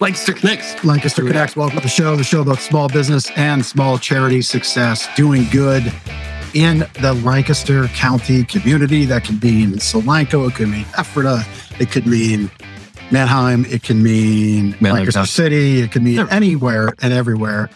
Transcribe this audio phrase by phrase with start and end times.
[0.00, 0.82] Lancaster Connects.
[0.82, 1.54] Lancaster Connects.
[1.54, 5.92] Welcome to the show, the show about small business and small charity success, doing good
[6.54, 9.04] in the Lancaster County community.
[9.04, 11.44] That could mean Solanco, it could mean Ephrata,
[11.78, 12.50] it could mean
[13.10, 15.28] Manheim, it can mean Manheim Lancaster County.
[15.28, 17.68] City, it could mean anywhere and everywhere.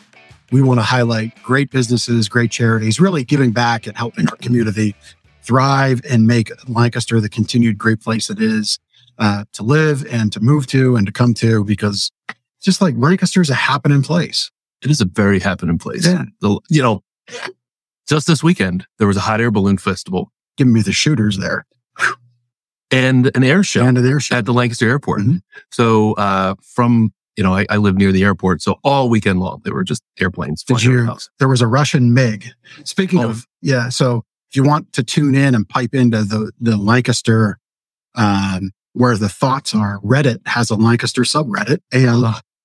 [0.51, 4.97] We want to highlight great businesses, great charities, really giving back and helping our community
[5.43, 8.79] thrive and make Lancaster the continued great place it is
[9.19, 12.11] uh, to live and to move to and to come to because
[12.65, 14.51] just like Lancaster is a happening place.
[14.83, 16.07] It is a very happening place.
[16.07, 16.25] Yeah.
[16.41, 17.03] The- you know,
[18.09, 21.67] just this weekend, there was a hot air balloon festival Giving me the shooters there
[22.91, 24.37] and an air show and an air show.
[24.37, 25.23] at the Lancaster airport.
[25.23, 25.41] Mhm.
[25.73, 28.63] So, uh, from, you know, I, I live near the airport.
[28.63, 30.63] So all weekend long, there were just airplanes.
[30.63, 31.17] Did flying you-.
[31.39, 32.51] There was a Russian MiG.
[32.85, 33.31] Speaking Oh.
[33.31, 33.89] of, yeah.
[33.89, 37.59] So if you want to tune in and pipe into the, the Lancaster,
[38.15, 41.79] um, where the thoughts are, Reddit has a Lancaster subreddit.
[41.91, 42.23] And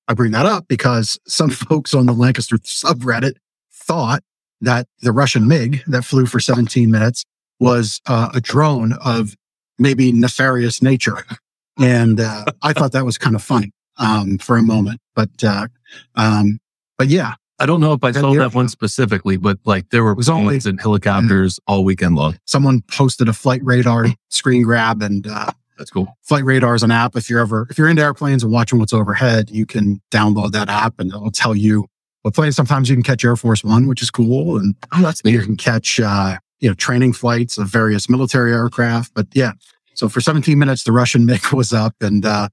[0.10, 3.34] I bring that up because some folks on the Lancaster subreddit
[3.72, 4.24] thought
[4.62, 7.24] that the Russian MiG that flew for 17 minutes
[7.60, 9.36] was uh, a drone of
[9.78, 11.24] maybe nefarious nature.
[11.82, 15.00] And uh, I thought that was kind of funny um, for a moment.
[15.16, 15.68] But, uh,
[16.16, 16.60] um,
[16.98, 20.14] but yeah, I don't know if I saw that one specifically, but like there were
[20.14, 22.38] was only- planes and helicopters all weekend long.
[22.44, 26.16] someone posted a flight radar screen grab and uh, That's cool.
[26.22, 28.94] flight radar is an app if you're ever if you're into airplanes and watching what's
[28.94, 31.88] overhead you can download that app and it'll tell you
[32.22, 35.22] what planes sometimes you can catch air force one which is cool and Oh, that's
[35.24, 39.54] you can catch uh, you know training flights of various military aircraft but yeah
[39.96, 42.50] so for 17 minutes the russian mig was up and uh,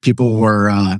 [0.00, 0.96] people were uh,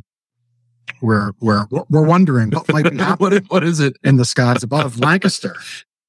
[1.00, 3.97] were were were wondering what might be happening what, what is it?
[4.05, 5.56] in the skies above lancaster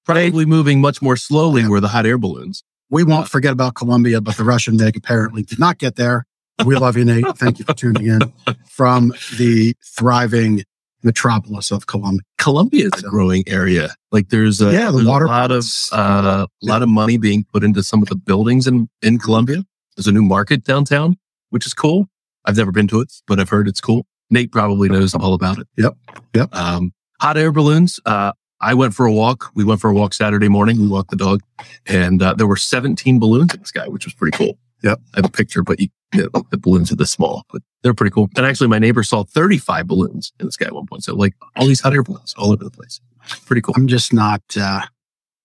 [0.05, 2.61] Probably moving much more slowly were the hot air balloons.
[2.93, 6.27] We won't forget about Columbia, but the Russian MiG apparently did not get there.
[6.63, 7.25] We love you, Nate.
[7.39, 8.19] Thank you for tuning in
[8.69, 10.63] from the thriving
[11.01, 12.21] metropolis of Colombia.
[12.37, 13.95] Columbia is a growing area.
[14.11, 17.17] Like there's a, Yeah, the there's water a lot of uh, a lot of money
[17.17, 19.63] being put into some of the buildings in in Columbia.
[19.97, 21.17] There's a new market downtown,
[21.49, 22.09] which is cool.
[22.45, 24.05] I've never been to it, but I've heard it's cool.
[24.29, 25.67] Nate probably knows all about it.
[25.77, 25.93] Yep.
[26.35, 26.55] Yep.
[26.55, 27.99] Um, hot air balloons.
[28.05, 29.51] Uh, I went for a walk.
[29.55, 30.79] We went for a walk Saturday morning.
[30.79, 31.41] We walked the dog,
[31.85, 34.57] and uh, there were 17 balloons in the sky, which was pretty cool.
[34.83, 34.99] Yep.
[35.13, 37.93] I have a picture, but you, you know, the balloons are this small, but they're
[37.93, 38.29] pretty cool.
[38.37, 41.03] And actually, my neighbor saw 35 balloons in the sky at one point.
[41.03, 42.99] So like all these hot air balloons all over the place.
[43.45, 43.73] Pretty cool.
[43.77, 44.81] I'm just not, uh,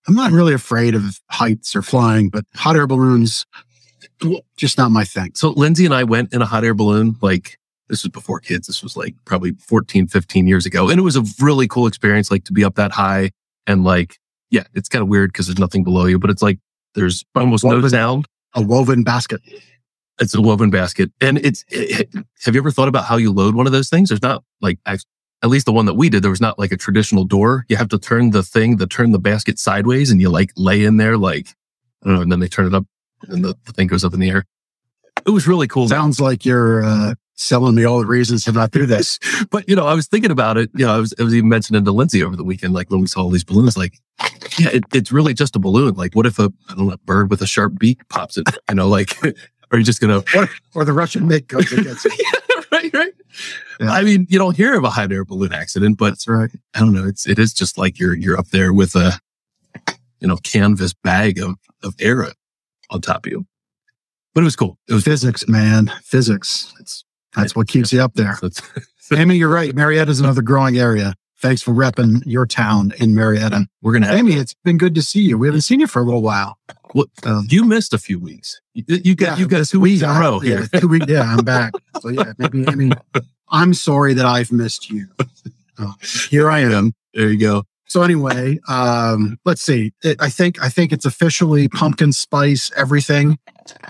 [0.07, 3.45] I'm not really afraid of heights or flying, but hot air balloons,
[4.57, 5.31] just not my thing.
[5.35, 7.15] So Lindsay and I went in a hot air balloon.
[7.21, 7.58] Like
[7.89, 8.67] this was before kids.
[8.67, 10.89] This was like probably 14, 15 years ago.
[10.89, 13.31] And it was a really cool experience, like to be up that high
[13.67, 14.17] and like,
[14.51, 16.59] yeah, it's kind of weird because there's nothing below you, but it's like
[16.95, 18.25] there's almost no sound.
[18.55, 19.41] A woven basket.
[20.19, 21.11] It's a woven basket.
[21.21, 22.09] And it's, it,
[22.43, 24.09] have you ever thought about how you load one of those things?
[24.09, 25.05] There's not like, act-
[25.41, 27.65] at least the one that we did, there was not like a traditional door.
[27.69, 30.83] You have to turn the thing, the turn the basket sideways and you like lay
[30.83, 31.47] in there like,
[32.03, 32.85] I don't know, and then they turn it up
[33.27, 34.45] and the, the thing goes up in the air.
[35.25, 35.87] It was really cool.
[35.87, 39.19] Sounds like you're uh, selling me all the reasons to not do this.
[39.51, 40.69] But you know, I was thinking about it.
[40.75, 42.99] You know, I was I was even mentioning to Lindsay over the weekend, like when
[43.01, 43.97] we saw all these balloons, like,
[44.59, 45.95] yeah, it, it's really just a balloon.
[45.95, 48.45] Like, what if a I don't know, a bird with a sharp beak pops it?
[48.67, 49.17] You know, like,
[49.71, 52.67] are you just gonna or, or the Russian MiG goes against it.
[52.71, 53.13] right, right?
[53.79, 53.91] Yeah.
[53.91, 56.51] I mean, you don't hear of a hot air balloon accident, but That's right.
[56.75, 57.05] I don't know.
[57.05, 59.19] It's it is just like you're you're up there with a
[60.19, 62.27] you know canvas bag of of air
[62.89, 63.45] on top of you.
[64.33, 64.77] But it was cool.
[64.87, 65.91] It was Physics, man.
[66.03, 66.73] Physics.
[66.79, 67.03] It's,
[67.39, 68.37] That's what keeps you up there.
[69.15, 69.73] Amy, you're right.
[69.75, 71.15] Marietta's another growing area.
[71.41, 73.65] Thanks for repping your town in Marietta.
[73.81, 75.37] we're gonna have Amy, it's been good to see you.
[75.37, 76.57] We haven't seen you for a little while.
[76.91, 78.59] What- Um, you missed a few weeks.
[78.73, 81.05] You, you got Yeah, you got two weeks in a row yeah, two weeks.
[81.07, 81.71] Yeah, I'm back.
[82.01, 82.91] So yeah, maybe Amy.
[83.49, 85.07] I'm sorry that I've missed you.
[85.77, 85.93] Uh,
[86.29, 86.93] here I am.
[87.13, 87.63] There you go.
[87.89, 89.93] So anyway, um, let's see.
[90.03, 93.39] It, I think I think it's officially pumpkin spice everything.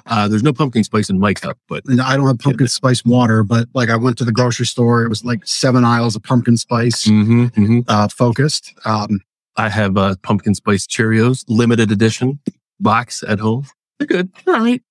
[0.07, 3.03] Uh, there's no pumpkin spice in my cup, but And I don't have pumpkin spice
[3.03, 6.23] water, but like I went to the grocery store, it was like seven aisles of
[6.23, 8.73] pumpkin spice Mhm, uh, focused.
[8.85, 9.19] Um,
[9.57, 12.39] I have uh, pumpkin spice Cheerios limited edition
[12.79, 13.65] box at home.
[13.99, 14.29] They're good.
[14.47, 14.81] All right.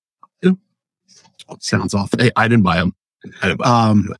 [1.61, 2.19] sounds awful.
[2.19, 2.93] Hey, I didn't buy them.
[3.41, 3.71] I didn't buy 'em.
[4.09, 4.15] um,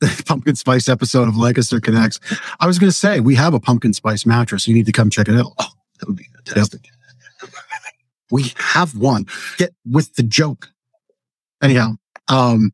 [0.00, 2.20] the pumpkin spice episode of Lancaster Connects.
[2.60, 4.68] I was going to say we have a pumpkin spice mattress.
[4.68, 5.56] You need to come check it out.
[5.56, 6.88] that would be fantastic.
[8.30, 9.26] We have one.
[9.56, 10.70] Get with the joke.
[11.62, 11.92] Anyhow,
[12.28, 12.72] um,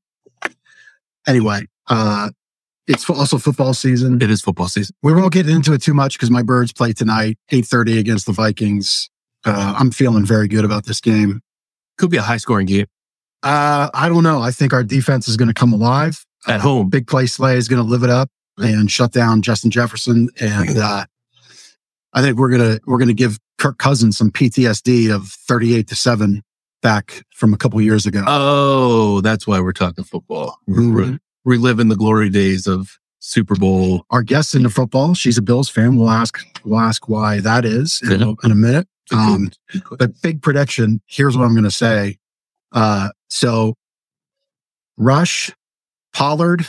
[1.26, 2.30] anyway, uh,
[2.86, 4.20] it's also football season.
[4.20, 4.96] It is football season.
[5.02, 8.26] We won't get into it too much because my birds play tonight, eight thirty against
[8.26, 9.10] the Vikings.
[9.44, 11.42] Uh, I'm feeling very good about this game.
[11.98, 12.86] Could be a high scoring game.
[13.42, 14.40] Uh, I don't know.
[14.40, 16.24] I think our defense is going to come alive.
[16.46, 16.88] At home.
[16.88, 20.28] Big Play Slay is going to live it up and shut down Justin Jefferson.
[20.40, 21.04] And uh,
[22.12, 25.94] I think we're gonna we're gonna give Kirk Cousins some PTSD of thirty eight to
[25.96, 26.42] seven
[26.82, 28.22] back from a couple years ago.
[28.26, 30.58] Oh, that's why we're talking football.
[30.66, 31.18] We're Mhm.
[31.44, 34.04] reliving the glory days of Super Bowl.
[34.10, 35.96] Our guest in the football, she's a Bills fan.
[35.96, 38.88] We'll ask we'll ask why that is in, a, in a minute.
[39.12, 39.50] Um,
[39.98, 41.00] but big prediction.
[41.06, 42.18] Here's what I'm going to say.
[42.72, 43.74] Uh, so
[44.96, 45.50] Rush,
[46.12, 46.66] Pollard,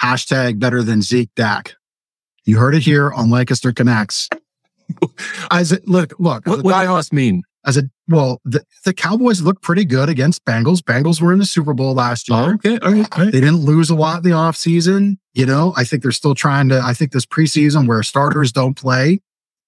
[0.00, 1.74] hashtag better than Zeke Dak.
[2.44, 4.28] You heard it here on Lancaster Connects.
[5.50, 7.42] As it look, look, what what does mean?
[7.66, 10.80] as a well, the, the Cowboys look pretty good against Bengals.
[10.80, 12.38] Bengals were in the Super Bowl last year.
[12.38, 12.78] Oh, okay.
[12.78, 13.08] All right.
[13.16, 13.32] All right.
[13.32, 15.16] They didn't lose a lot in the offseason.
[15.32, 18.74] You know, I think they're still trying to, I think this preseason where starters don't
[18.74, 19.20] play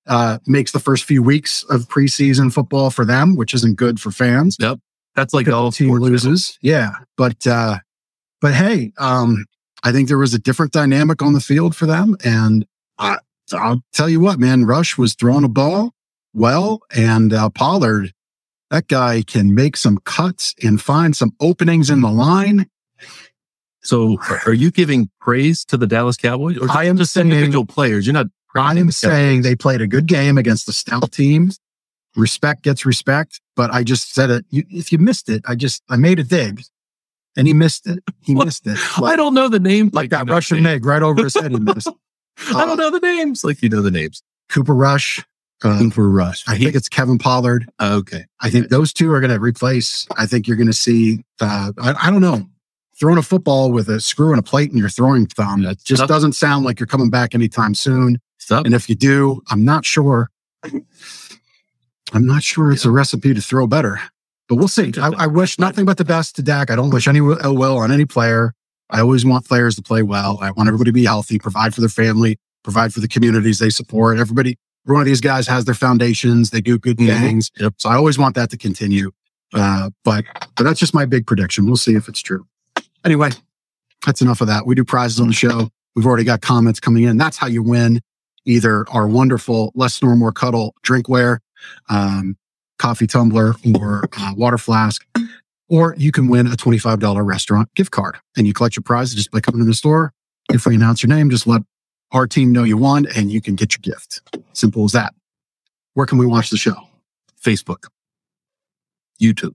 [0.06, 4.10] uh, makes the first few weeks of preseason football for them, which isn't good for
[4.10, 4.56] fans.
[4.60, 4.78] Yep,
[5.14, 5.94] that's like all team now.
[5.94, 6.58] loses.
[6.60, 6.90] Yeah.
[7.16, 7.78] But, uh,
[8.46, 9.44] but hey, um,
[9.82, 12.16] I think there was a different dynamic on the field for them.
[12.24, 12.64] And
[12.96, 13.18] I,
[13.52, 15.90] I'll tell you what, man, Rush was throwing a ball
[16.32, 18.12] well, and uh, Pollard,
[18.70, 22.70] that guy can make some cuts and find some openings in the line.
[23.82, 27.32] So, are- are you giving praise to the Dallas Cowboys, or I am just saying-
[27.32, 28.06] individual players?
[28.06, 28.26] You're not.
[28.54, 31.58] I am the saying they played a good game against the stout teams.
[32.14, 34.44] Respect gets respect, but I just said it.
[34.50, 36.62] You, if you missed it, I just I made a dig,
[37.36, 38.02] and he missed it.
[38.22, 38.46] He What?
[38.46, 38.78] missed it.
[39.02, 39.90] I don't know the name.
[39.92, 41.52] like that Russian the MiG right over his head.
[41.52, 41.88] He missed.
[42.54, 43.44] I don't know the names.
[43.44, 44.22] Like you know the names.
[44.48, 45.24] Cooper Rush.
[45.64, 46.44] Uh, Cooper Rush.
[46.46, 47.66] I think it's Kevin Pollard.
[47.80, 48.26] okay.
[48.40, 50.06] I think those two are going to replace.
[50.16, 51.24] I think you're going to see.
[51.40, 52.46] Uh, I, I don't know.
[53.00, 56.00] Throwing a football with a screw and a plate in your throwing thumb That's just
[56.00, 56.08] tough.
[56.08, 58.18] doesn't sound like you're coming back anytime soon.
[58.38, 58.64] Stop.
[58.66, 60.30] And if you do, I'm not sure.
[62.12, 64.00] I'm not sure it's a recipe to throw better,
[64.48, 64.92] but we'll see.
[65.00, 66.70] I, I wish nothing but the best to Dak.
[66.70, 68.52] I don't wish any ill will on any player.
[68.90, 70.38] I always want players to play well.
[70.40, 73.70] I want everybody to be healthy, provide for their family, provide for the communities they
[73.70, 74.18] support.
[74.18, 74.56] Everybody,
[74.86, 76.50] every one of these guys has their foundations.
[76.50, 77.20] They do good Mhm.
[77.20, 77.50] things.
[77.58, 77.74] Yep.
[77.78, 79.10] So I always want that to continue.
[79.52, 80.24] Uh, but,
[80.56, 81.66] but that's just my big prediction.
[81.66, 82.46] We'll see if it's true.
[83.04, 83.30] Anyway,
[84.04, 84.66] that's enough of that.
[84.66, 85.70] We do prizes on the show.
[85.96, 87.16] We've already got comments coming in.
[87.16, 88.00] That's how you win
[88.44, 91.38] either our wonderful less snore more cuddle drinkware
[91.88, 92.36] um,
[92.78, 94.04] coffee tumbler or
[94.36, 95.06] water flask
[95.68, 99.30] or you can win a $25 restaurant gift card and you collect your prize just
[99.30, 100.12] by coming to the store
[100.52, 101.62] if we announce your name just let
[102.12, 104.20] our team know you won and you can get your gift
[104.52, 105.12] simple as that
[105.94, 106.74] where can we watch the show
[107.42, 107.84] Facebook,
[109.22, 109.54] YouTube.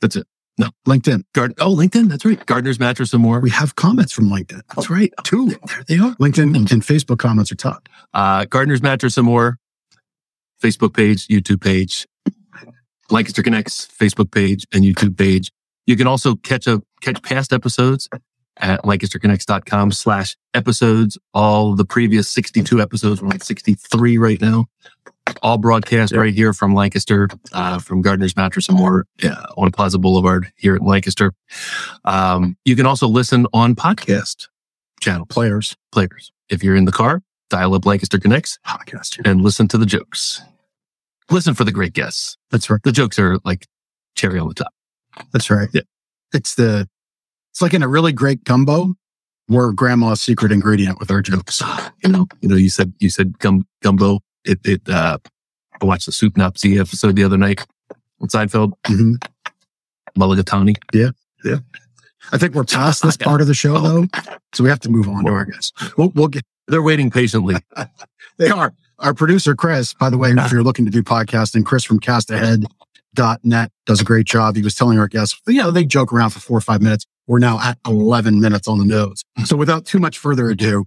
[0.00, 0.26] That's it.
[0.58, 2.08] No, LinkedIn Gard- oh, LinkedIn.
[2.08, 2.44] That's right.
[2.46, 3.40] Gardner's Mattress and More.
[3.40, 5.12] we have comments from linkedin That's right.
[5.24, 6.14] two There they are.
[6.16, 9.58] linkedin and facebook comments are top Uh, Gardner's Mattress and More.
[10.62, 12.06] Facebook page, YouTube page,
[13.10, 15.50] Lancaster Connects Facebook page and YouTube page.
[15.86, 18.08] You can also catch up, catch past episodes
[18.58, 21.18] at lancasterconnects.com slash episodes.
[21.34, 24.66] All the previous 62 episodes, we're on 63 right now.
[25.42, 29.98] All broadcast right here from Lancaster, uh, from Gardner's Mattress and More uh, on Plaza
[29.98, 31.32] Boulevard here at Lancaster.
[32.04, 34.48] Um, you can also listen on podcast
[35.00, 36.30] channel players players.
[36.48, 40.42] If you're in the car, dial up Lancaster Connects podcast and listen to the jokes.
[41.30, 42.36] Listen for the great guests.
[42.50, 43.66] that's right The jokes are like
[44.16, 44.72] cherry on the top.
[45.32, 45.82] that's right Yeah.
[46.32, 46.88] it's the
[47.52, 48.94] it's like in a really great gumbo
[49.48, 51.62] we're grandma's secret ingredient with our jokes
[52.04, 54.20] You know, you know, you said you said gum, gumbo.
[54.44, 55.18] It it uh
[55.80, 57.66] I watched the Soup Nazi episode the other night
[58.20, 58.72] on Seinfeld.
[58.84, 59.22] Mhm.
[60.18, 60.76] Mulligatawny.
[60.92, 61.10] Yeah.
[61.44, 61.58] Yeah.
[62.32, 64.06] I think we're past this part of the show though,
[64.52, 65.72] so we have to move on to our guests.
[65.96, 66.44] We'll, we'll get.
[66.68, 67.56] They're waiting patiently.
[68.38, 69.94] They are our producer Chris.
[69.94, 74.26] By the way, if you're looking to do podcasting, Chris from CastAhead.net does a great
[74.26, 74.56] job.
[74.56, 77.06] He was telling our guests, you know, they joke around for four or five minutes.
[77.26, 79.24] We're now at 11 minutes on the nose.
[79.44, 80.84] So without too much further ado,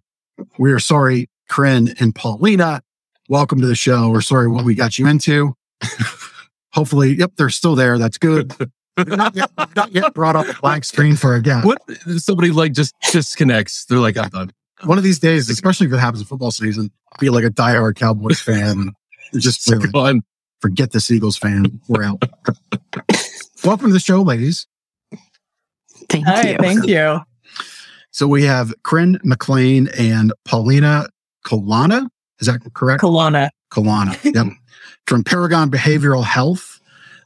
[0.59, 2.81] we are sorry, Corinne and Paulina.
[3.27, 4.09] Welcome to the show.
[4.09, 5.55] We're sorry what we got you into.
[6.73, 7.97] Hopefully, yep, they're still there.
[7.97, 8.53] That's good.
[8.95, 11.65] not, yet, not yet brought up a blank screen for a guest.
[11.65, 11.81] What
[12.17, 13.85] somebody like just disconnects.
[13.85, 14.51] They're like, I'm done.
[14.83, 17.95] One of these days, especially if it happens in football season, be like a diehard
[17.95, 18.93] Cowboys fan.
[19.33, 20.21] and Just really Go on.
[20.61, 21.79] forget this Eagles fan.
[21.87, 22.23] We're out.
[23.63, 24.67] Welcome to the show, ladies.
[26.09, 26.51] Thank All you.
[26.51, 27.19] right, thank you.
[28.11, 31.07] So we have Corinne McLean and Paulina
[31.45, 32.07] Colana.
[32.39, 33.03] Is that correct?
[33.03, 33.49] Kelowna.
[33.71, 34.17] Colana.
[34.35, 34.53] Yep.
[35.07, 36.79] From Paragon Behavioral Health.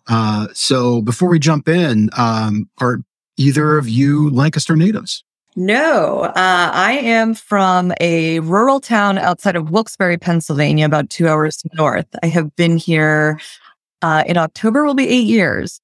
[0.08, 3.00] Uh, so before we jump in, um, are
[3.38, 5.24] either of you Lancaster natives?
[5.56, 11.62] No, uh, I am from a rural town outside of Wilkes-Barre, Pennsylvania, about two hours
[11.74, 12.08] north.
[12.24, 13.40] I have been here
[14.02, 15.80] uh, in October, will be eight years.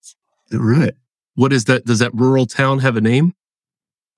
[0.54, 0.94] All right.
[1.36, 1.86] What is that?
[1.86, 3.34] Does that rural town have a name?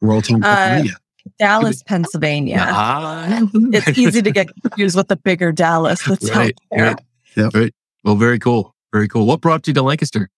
[0.02, 0.96] Rural town, Uh, Pennsylvania.
[1.38, 2.66] Dallas, Pennsylvania.
[2.68, 3.42] Ah.
[3.54, 6.86] It's easy to get confused with the bigger Dallas that's out right, there.
[6.86, 7.00] right.
[7.36, 7.54] Yep.
[7.54, 7.76] Right.
[8.04, 8.74] Well, very cool.
[8.92, 9.26] Very cool.
[9.28, 10.30] What brought you to Lancaster?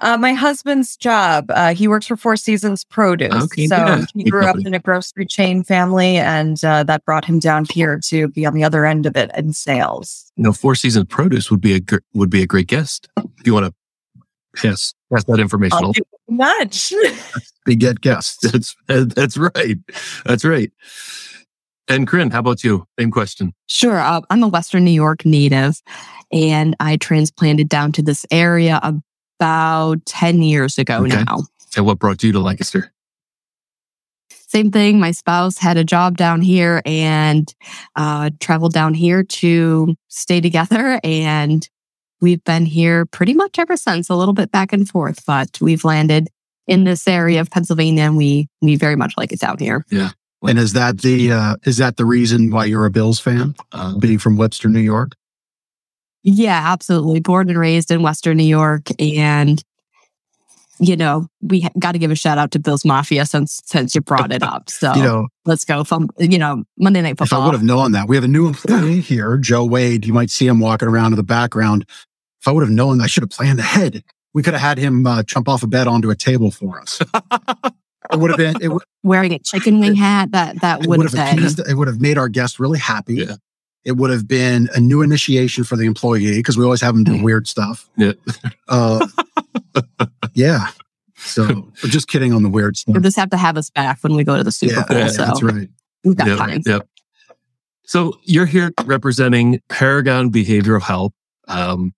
[0.00, 3.44] Uh, my husband's job, uh, he works for Four Seasons Produce.
[3.44, 4.04] Okay, so yeah.
[4.14, 7.98] he grew up in a grocery chain family, and uh, that brought him down here
[8.06, 10.30] to be on the other end of it in sales.
[10.36, 13.08] You know, Four Seasons Produce would be a gr- would be a great guest.
[13.16, 13.74] If you want to
[14.60, 15.92] pass pass that information I'll on.
[15.92, 16.92] do much.
[17.66, 18.38] We get guests.
[18.50, 19.76] That's that's right.
[20.24, 20.72] That's right.
[21.86, 22.86] And Corinne, how about you?
[22.98, 23.52] Same question.
[23.66, 23.98] Sure.
[23.98, 25.82] Uh, I'm a Western New York native
[26.32, 28.80] and I transplanted down to this area
[29.38, 31.22] about 10 years ago Okay.
[31.24, 31.38] now.
[31.76, 32.92] And what brought you to Lancaster?
[34.30, 34.98] Same thing.
[34.98, 37.52] My spouse had a job down here and
[37.96, 40.98] uh, traveled down here to stay together.
[41.04, 41.68] And
[42.20, 45.84] we've been here pretty much ever since, a little bit back and forth, but we've
[45.84, 46.28] landed
[46.66, 49.84] in this area of Pennsylvania and we, we very much like it down here.
[49.90, 50.10] Yeah.
[50.42, 53.98] And is that the uh, is that the reason why you're a Bills fan, Uh,
[53.98, 55.12] being from Webster, New York?
[56.30, 57.20] Yeah, absolutely.
[57.20, 59.62] Born and raised in Western New York, and
[60.80, 63.94] you know we ha- got to give a shout out to Bills Mafia since since
[63.94, 64.68] you brought it up.
[64.70, 67.38] So You know, let's go from you know Monday Night Football.
[67.40, 70.06] if I would have known that, we have a new employee here, Joe Wade.
[70.06, 71.84] You might see him walking around in the background.
[72.40, 74.04] If I would have known, I should have planned ahead.
[74.34, 77.00] We could have had him uh, jump off a bed onto a table for us.
[78.10, 78.56] It would have been.
[78.62, 81.44] It, would- Wearing a chicken wing hat, that that would would have have been.
[81.44, 83.16] appeased, it would have made our guest really happy.
[83.16, 83.34] Yeah.
[83.84, 87.04] It would have been a new initiation for the employee because we always have them
[87.04, 87.88] do weird stuff.
[87.96, 88.12] Yeah.
[88.68, 89.06] Uh,
[90.34, 90.66] yeah.
[91.16, 92.94] So just kidding on the weird stuff.
[92.94, 94.98] You'll just have to have us back when we go to the Super Yeah, Bowl.
[94.98, 95.68] yeah, so that's right.
[96.04, 96.60] we've got Yep, time.
[96.66, 96.88] yep.
[97.84, 101.12] So you're here representing Paragon Behavioral Health.
[101.48, 101.94] Um,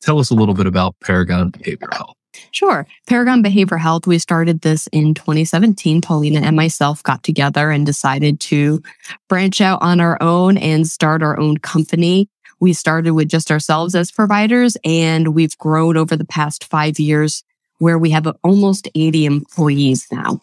[0.00, 2.16] tell us a little bit about Paragon Behavioral Health.
[2.52, 2.86] Sure.
[3.06, 6.00] Paragon Behavior Health, we started this in 2017.
[6.00, 8.82] Paulina and myself got together and decided to
[9.28, 12.28] branch out on our own and start our own company.
[12.60, 17.42] We started with just ourselves as providers, and we've grown over the past five years
[17.78, 20.40] where we have almost 80 employees now.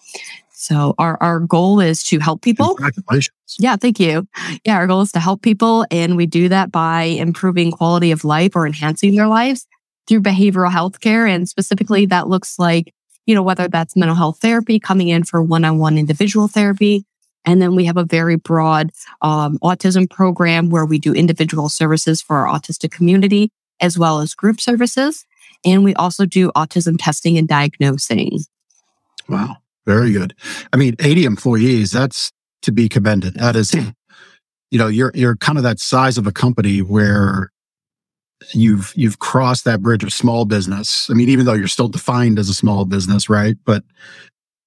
[0.51, 2.75] So our, our goal is to help people.
[2.75, 3.31] Congratulations.
[3.59, 4.27] Yeah, thank you.
[4.65, 8.25] Yeah, our goal is to help people, and we do that by improving quality of
[8.25, 9.67] life or enhancing their lives
[10.07, 11.25] through behavioral health care.
[11.25, 12.93] And specifically, that looks like,
[13.25, 17.05] you know, whether that's mental health therapy, coming in for one on one individual therapy.
[17.45, 22.21] And then we have a very broad um, autism program where we do individual services
[22.21, 23.49] for our autistic community,
[23.79, 25.25] as well as group services.
[25.65, 28.39] And we also do autism testing and diagnosing.
[29.29, 29.57] Wow.
[29.85, 30.33] Very good.
[30.73, 32.31] I mean, 80 employees, that's
[32.63, 33.35] to be commended.
[33.35, 33.73] That is,
[34.71, 37.51] you know, you're, you're kind of that size of a company where
[38.53, 41.09] you've, you've crossed that bridge of small business.
[41.09, 43.55] I mean, even though you're still defined as a small business, right?
[43.65, 43.83] But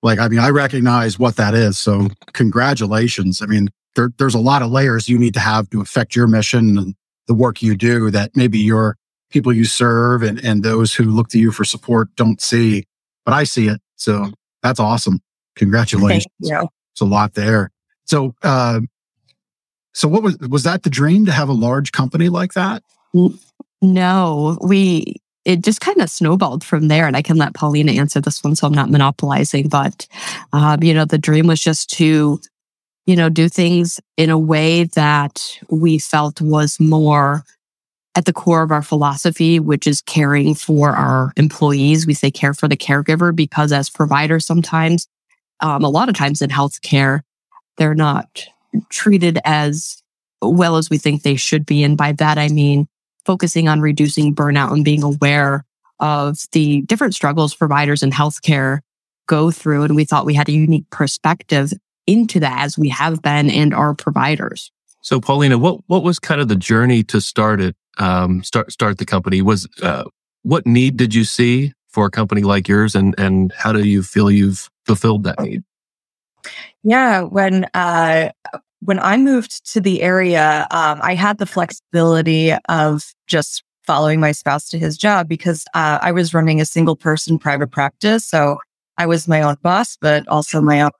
[0.03, 1.79] like, I mean, I recognize what that is.
[1.79, 3.43] So congratulations.
[3.43, 6.27] I mean, there, there's a lot of layers you need to have to affect your
[6.27, 6.95] mission and
[7.27, 8.97] the work you do that maybe your
[9.31, 12.85] people you serve and, and those who look to you for support don't see,
[13.25, 13.81] but I see it.
[13.97, 15.21] So that's awesome.
[15.57, 16.27] Congratulations.
[16.39, 16.69] You.
[16.93, 17.71] It's a lot there.
[18.07, 18.81] So, uh,
[19.93, 22.83] so what was, was that the dream to have a large company like that?
[23.83, 28.21] No, we it just kind of snowballed from there, and I can let Paulina answer
[28.21, 29.69] this one, so I'm not monopolizing.
[29.69, 30.07] But
[30.53, 32.41] um, you know, the dream was just to,
[33.07, 37.45] you know, do things in a way that we felt was more
[38.17, 42.07] at the core of our philosophy, which is caring for our employees.
[42.07, 45.09] We say care for the caregiver because as providers, sometimes,
[45.61, 47.21] um, a lot of times in healthcare,
[47.79, 48.45] they're not
[48.91, 50.03] treated as
[50.43, 51.83] well as we think they should be.
[51.83, 52.89] And by that, I mean
[53.31, 55.65] focusing on reducing burnout and being aware
[56.01, 58.81] of the different struggles providers in healthcare
[59.29, 59.85] go through.
[59.85, 61.73] And we thought we had a unique perspective
[62.09, 64.73] into that as we have been and our providers.
[65.01, 67.77] So, Paulina, what what was kind of the journey to start it?
[67.99, 69.43] Um, start start the company.
[69.43, 70.03] Was uh,
[70.43, 74.03] what need did you see for a company like yours, and and how do you
[74.03, 75.63] feel you've fulfilled that need?
[76.83, 78.31] Yeah, when uh
[78.91, 84.33] when I moved to the area, um, I had the flexibility of just following my
[84.33, 88.27] spouse to his job because uh, I was running a single person private practice.
[88.27, 88.59] So
[88.99, 90.91] I was my own boss, but also my own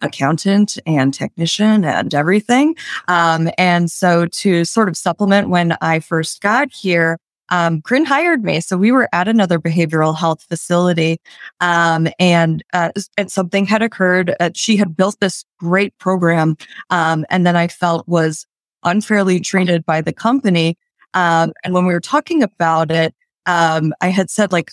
[0.00, 2.74] accountant and technician and everything.
[3.06, 7.16] Um, and so to sort of supplement when I first got here,
[7.50, 8.60] um, Corinne hired me.
[8.60, 11.20] So we were at another behavioral health facility.
[11.60, 14.34] Um, and, uh, and something had occurred.
[14.40, 16.56] Uh, she had built this great program.
[16.90, 18.46] Um, and then I felt was
[18.84, 20.78] unfairly treated by the company.
[21.14, 23.14] Um, and when we were talking about it,
[23.46, 24.70] um, I had said like,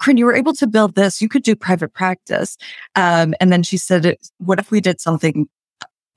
[0.00, 1.20] Corinne, you were able to build this.
[1.20, 2.56] You could do private practice.
[2.94, 5.48] Um, and then she said, what if we did something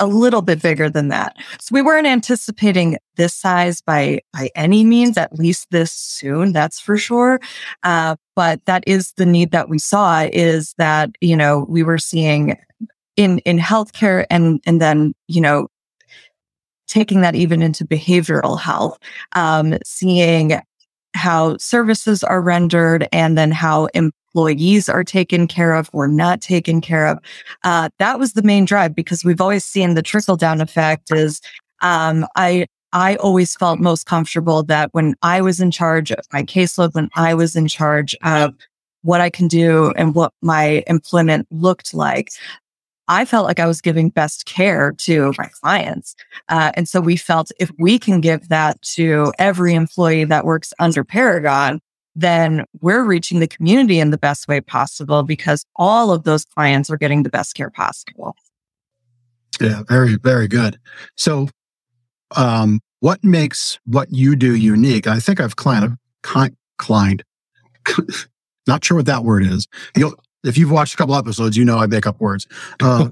[0.01, 1.37] a little bit bigger than that.
[1.59, 6.51] So we weren't anticipating this size by by any means, at least this soon.
[6.51, 7.39] That's for sure.
[7.83, 10.27] Uh, but that is the need that we saw.
[10.33, 12.57] Is that you know we were seeing
[13.15, 15.67] in in healthcare and and then you know
[16.87, 18.97] taking that even into behavioral health,
[19.33, 20.59] um, seeing
[21.13, 23.87] how services are rendered and then how
[24.33, 27.19] employees are taken care of or not taken care of.
[27.63, 31.41] Uh, that was the main drive because we've always seen the trickle down effect is,
[31.81, 36.43] um, I, I always felt most comfortable that when I was in charge of my
[36.43, 38.53] caseload, when I was in charge of
[39.03, 42.29] what I can do and what my employment looked like,
[43.07, 46.15] I felt like I was giving best care to my clients.
[46.47, 50.73] Uh, and so we felt if we can give that to every employee that works
[50.79, 51.81] under Paragon,
[52.15, 56.89] then we're reaching the community in the best way possible because all of those clients
[56.89, 58.35] are getting the best care possible.
[59.59, 60.79] Yeah, very, very good.
[61.15, 61.47] So,
[62.35, 65.07] um, what makes what you do unique?
[65.07, 65.97] I think I've climbed,
[66.77, 67.23] climbed,
[68.67, 69.67] not sure what that word is.
[69.95, 72.47] You'll, if you've watched a couple episodes, you know I make up words.
[72.79, 73.09] Uh,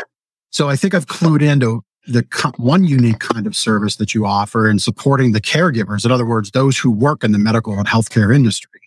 [0.50, 4.68] so I think I've clued into the one unique kind of service that you offer
[4.68, 6.04] in supporting the caregivers.
[6.04, 8.80] In other words, those who work in the medical and healthcare industry,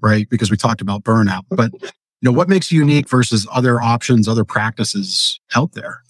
[0.00, 0.28] right?
[0.30, 4.26] Because we talked about burnout, but you know, what makes you unique versus other options,
[4.26, 6.02] other practices out there?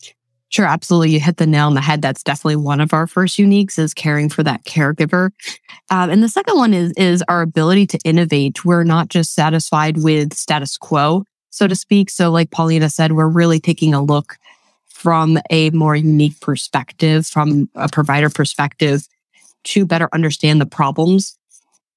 [0.51, 1.11] Sure, absolutely.
[1.11, 2.01] You hit the nail on the head.
[2.01, 5.31] That's definitely one of our first uniques is caring for that caregiver.
[5.91, 8.65] Um, and the second one is, is our ability to innovate.
[8.65, 12.09] We're not just satisfied with status quo, so to speak.
[12.09, 14.39] So like Paulina said, we're really taking a look
[14.99, 19.07] from a more unique perspective, from a provider perspective
[19.63, 21.39] to better understand the problems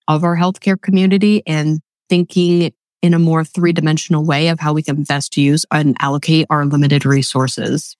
[0.08, 1.79] of our healthcare community and
[2.10, 6.46] thinking in a more three dimensional way of how we can best use and allocate
[6.51, 7.98] our limited resources.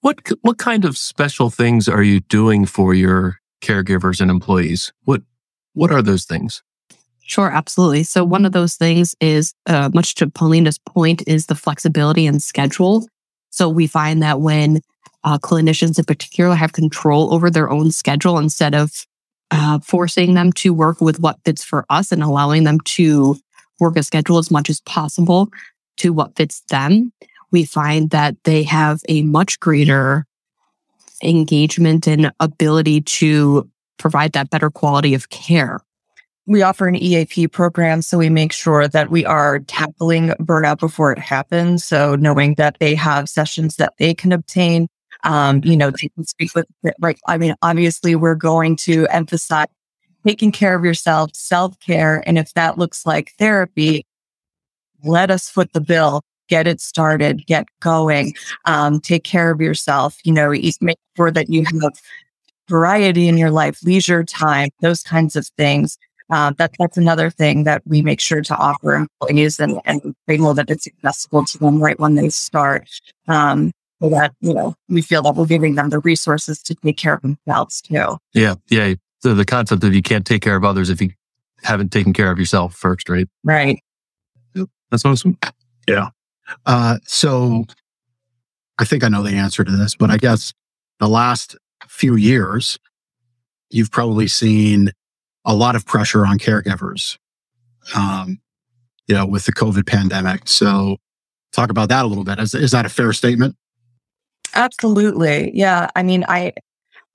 [0.00, 4.90] What what kind of special things are you doing for your caregivers and employees?
[5.04, 5.20] What
[5.74, 6.62] what are those things?
[7.20, 8.04] Sure, absolutely.
[8.04, 12.42] So one of those things is uh, much to Paulina's point is the flexibility and
[12.42, 13.06] schedule.
[13.52, 14.80] So we find that when
[15.22, 19.06] uh, clinicians in particular have control over their own schedule instead of
[19.50, 23.36] uh, forcing them to work with what fits for us and allowing them to
[23.78, 25.50] work a schedule as much as possible
[25.98, 27.12] to what fits them,
[27.50, 30.26] we find that they have a much greater
[31.22, 35.80] engagement and ability to provide that better quality of care.
[36.46, 41.12] We offer an EAP program, so we make sure that we are tackling burnout before
[41.12, 41.84] it happens.
[41.84, 44.88] So knowing that they have sessions that they can obtain,
[45.22, 46.66] um, you know, they can speak with,
[47.00, 47.18] right?
[47.28, 49.68] I mean, obviously we're going to emphasize
[50.26, 52.24] taking care of yourself, self care.
[52.26, 54.04] And if that looks like therapy,
[55.04, 58.34] let us foot the bill get it started, get going,
[58.66, 60.50] um, take care of yourself, you know,
[60.82, 61.94] make sure that you have
[62.68, 65.96] variety in your life, leisure time, those kinds of things.
[66.32, 70.38] Uh, that, that's another thing that we make sure to offer employees and, and they
[70.38, 72.88] know that it's accessible to them right when they start.
[73.28, 76.96] Um, so that, you know, we feel that we're giving them the resources to take
[76.96, 78.16] care of themselves too.
[78.32, 78.54] Yeah.
[78.70, 78.94] Yeah.
[79.20, 81.10] So the concept of you can't take care of others if you
[81.62, 83.28] haven't taken care of yourself first, right?
[83.44, 83.82] Right.
[84.90, 85.38] That's awesome.
[85.86, 86.08] Yeah.
[86.64, 87.66] Uh, so
[88.78, 90.54] I think I know the answer to this, but I guess
[90.98, 92.78] the last few years,
[93.70, 94.92] you've probably seen
[95.44, 97.18] a lot of pressure on caregivers,
[97.94, 98.40] um,
[99.06, 100.48] you know, with the COVID pandemic.
[100.48, 100.96] So
[101.52, 102.38] talk about that a little bit.
[102.38, 103.56] Is, is that a fair statement?
[104.54, 105.50] Absolutely.
[105.54, 105.88] Yeah.
[105.96, 106.52] I mean, I,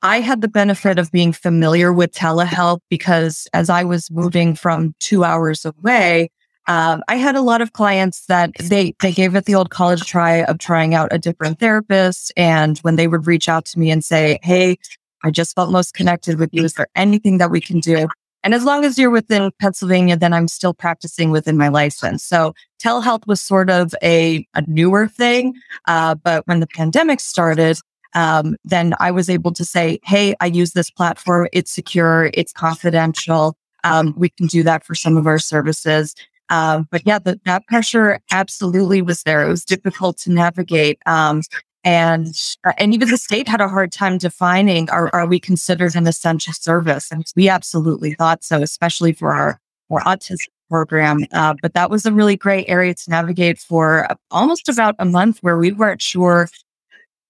[0.02, 4.94] I had the benefit of being familiar with telehealth because as I was moving from
[5.00, 6.30] two hours away,
[6.68, 10.04] um, I had a lot of clients that they they gave it the old college
[10.04, 13.90] try of trying out a different therapist, and when they would reach out to me
[13.90, 14.78] and say, "Hey,
[15.24, 16.66] I just felt most connected with you.
[16.66, 18.10] Is there anything that we can do?"
[18.44, 22.24] And as long as you're within Pennsylvania, then I'm still practicing within my license.
[22.24, 25.54] So telehealth was sort of a, a newer thing.
[25.88, 27.78] Uh, but when the pandemic started,
[28.14, 31.48] um, then I was able to say, Hey, I use this platform.
[31.52, 32.32] It's secure.
[32.34, 33.58] It's confidential.
[33.84, 36.16] Um, we can do that for some of our services.
[36.50, 39.46] Um, but yeah, the, that pressure absolutely was there.
[39.46, 41.00] It was difficult to navigate.
[41.06, 41.42] Um,
[41.88, 45.96] and uh, and even the state had a hard time defining are, are we considered
[45.96, 51.54] an essential service and we absolutely thought so especially for our, our autism program uh,
[51.62, 55.58] but that was a really great area to navigate for almost about a month where
[55.58, 56.50] we weren't sure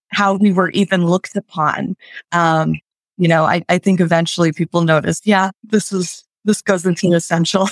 [0.08, 1.96] how we were even looked upon
[2.32, 2.74] um,
[3.18, 7.70] you know I, I think eventually people noticed yeah this is this goes into essential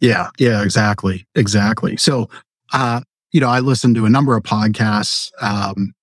[0.00, 1.96] Yeah, yeah, exactly, exactly.
[1.96, 2.28] So,
[2.72, 3.00] uh,
[3.32, 5.30] you know, I listened to a number of podcasts.
[5.42, 5.94] Um,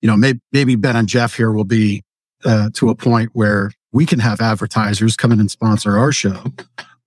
[0.00, 2.02] you know, maybe, maybe Ben and Jeff here will be
[2.44, 6.44] uh, to a point where we can have advertisers come in and sponsor our show,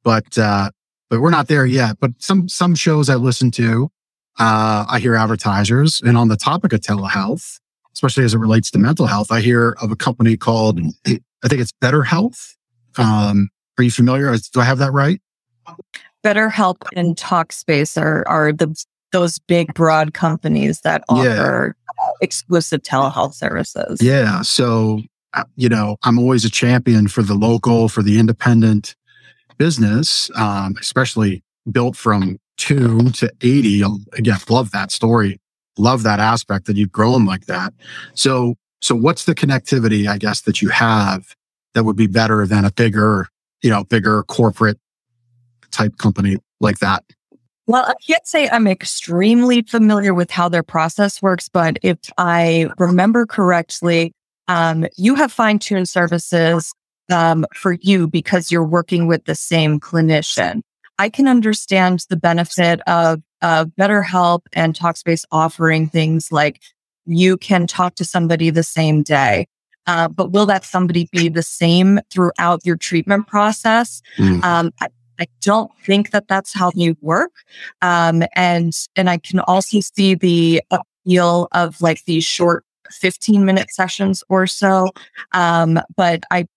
[0.04, 0.72] but uh,
[1.10, 1.98] but we're not there yet.
[2.00, 3.90] But some some shows I listen to,
[4.40, 7.60] uh, I hear advertisers, and on the topic of telehealth,
[7.94, 11.62] especially as it relates to mental health, I hear of a company called I think
[11.62, 12.58] it's Better Health.
[12.98, 14.36] Um, are you familiar?
[14.54, 15.22] Do I have that right?
[16.24, 18.76] BetterHelp and Talkspace are are the
[19.12, 22.08] those big broad companies that offer yeah.
[22.22, 24.02] exclusive telehealth services.
[24.02, 24.42] Yeah.
[24.42, 25.02] So
[25.34, 28.96] uh, you know, I'm always a champion for the local, for the independent
[29.58, 33.84] business, um, especially built from two to 80.
[34.14, 35.40] Again, love that story.
[35.78, 37.74] Love that aspect that you've grown like that.
[38.14, 41.36] So, so what's the connectivity, I guess, that you have
[41.74, 43.28] that would be better than a bigger,
[43.62, 44.80] you know, bigger corporate
[45.72, 47.04] type company like that?
[47.68, 52.68] Well, I can't say I'm extremely familiar with how their process works, but if I
[52.78, 54.14] remember correctly,
[54.48, 56.74] um, you have fine tuned services
[57.12, 60.62] um, for you because you're working with the same clinician.
[60.98, 66.62] I can understand the benefit of uh, BetterHelp and Talkspace offering things like
[67.06, 69.48] you can talk to somebody the same day.
[69.88, 74.02] Uh, but will that somebody be the same throughout your treatment process?
[74.18, 74.44] Mm.
[74.44, 74.88] Um, I,
[75.22, 77.32] I, don't think that that's how you work.
[77.82, 83.72] Um, and and I can also see the appeal of like these short 15 minute
[83.72, 84.90] sessions or so.
[85.34, 86.48] Um, but I,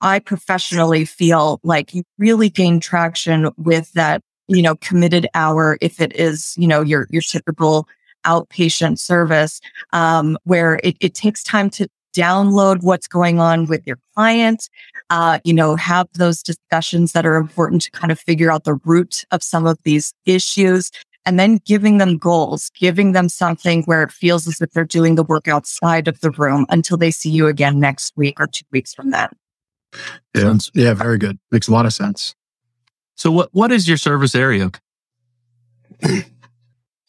[0.00, 5.76] I professionally feel like you really gain traction with that, you know, committed hour.
[5.80, 7.86] If it is, you know, your, your typical
[8.24, 9.60] outpatient service,
[9.92, 14.68] um, where it, it takes time to download what's going on with your client,
[15.10, 18.74] uh, you know, have those discussions that are important to kind of figure out the
[18.84, 20.90] root of some of these issues
[21.26, 25.14] and then giving them goals, giving them something where it feels as if they're doing
[25.14, 28.64] the work outside of the room until they see you again next week or two
[28.72, 29.28] weeks from then.
[30.34, 31.38] Yeah, yeah, very good.
[31.50, 32.34] Makes a lot of sense.
[33.16, 34.70] So, what what is your service area?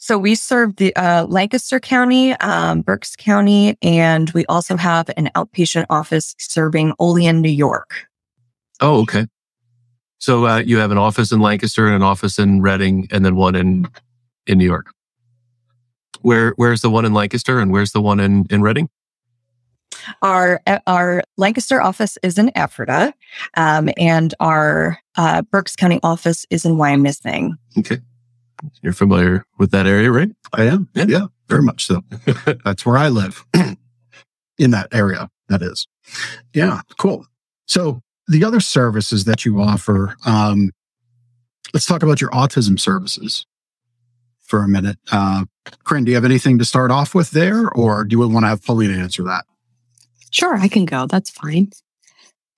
[0.02, 5.30] so we serve the uh, Lancaster County, um, Berks County, and we also have an
[5.36, 8.08] outpatient office serving Olean, New York.
[8.82, 9.28] Oh, okay.
[10.18, 13.36] So uh, you have an office in Lancaster and an office in Reading, and then
[13.36, 13.88] one in
[14.48, 14.88] in New York.
[16.22, 18.90] Where where's the one in Lancaster and where's the one in in Reading?
[20.24, 23.14] Our our Lancaster office is in Ephrata,
[23.56, 27.52] um, and our uh, Berks County office is in Wyomissing.
[27.78, 28.00] Okay,
[28.82, 30.30] you're familiar with that area, right?
[30.54, 30.90] I am.
[30.94, 32.02] Yeah, yeah very much so.
[32.66, 33.46] That's where I live
[34.58, 35.30] in that area.
[35.50, 35.86] That is.
[36.54, 37.26] Yeah, cool.
[37.68, 40.72] So the other services that you offer, um,
[41.74, 43.46] let's talk about your autism services
[44.40, 44.98] for a minute.
[45.12, 45.46] Uh,
[45.84, 48.50] Corinne, do you have anything to start off with there, or do you want to
[48.50, 49.46] have Paulina answer that?
[50.32, 51.06] Sure, I can go.
[51.06, 51.72] That's fine.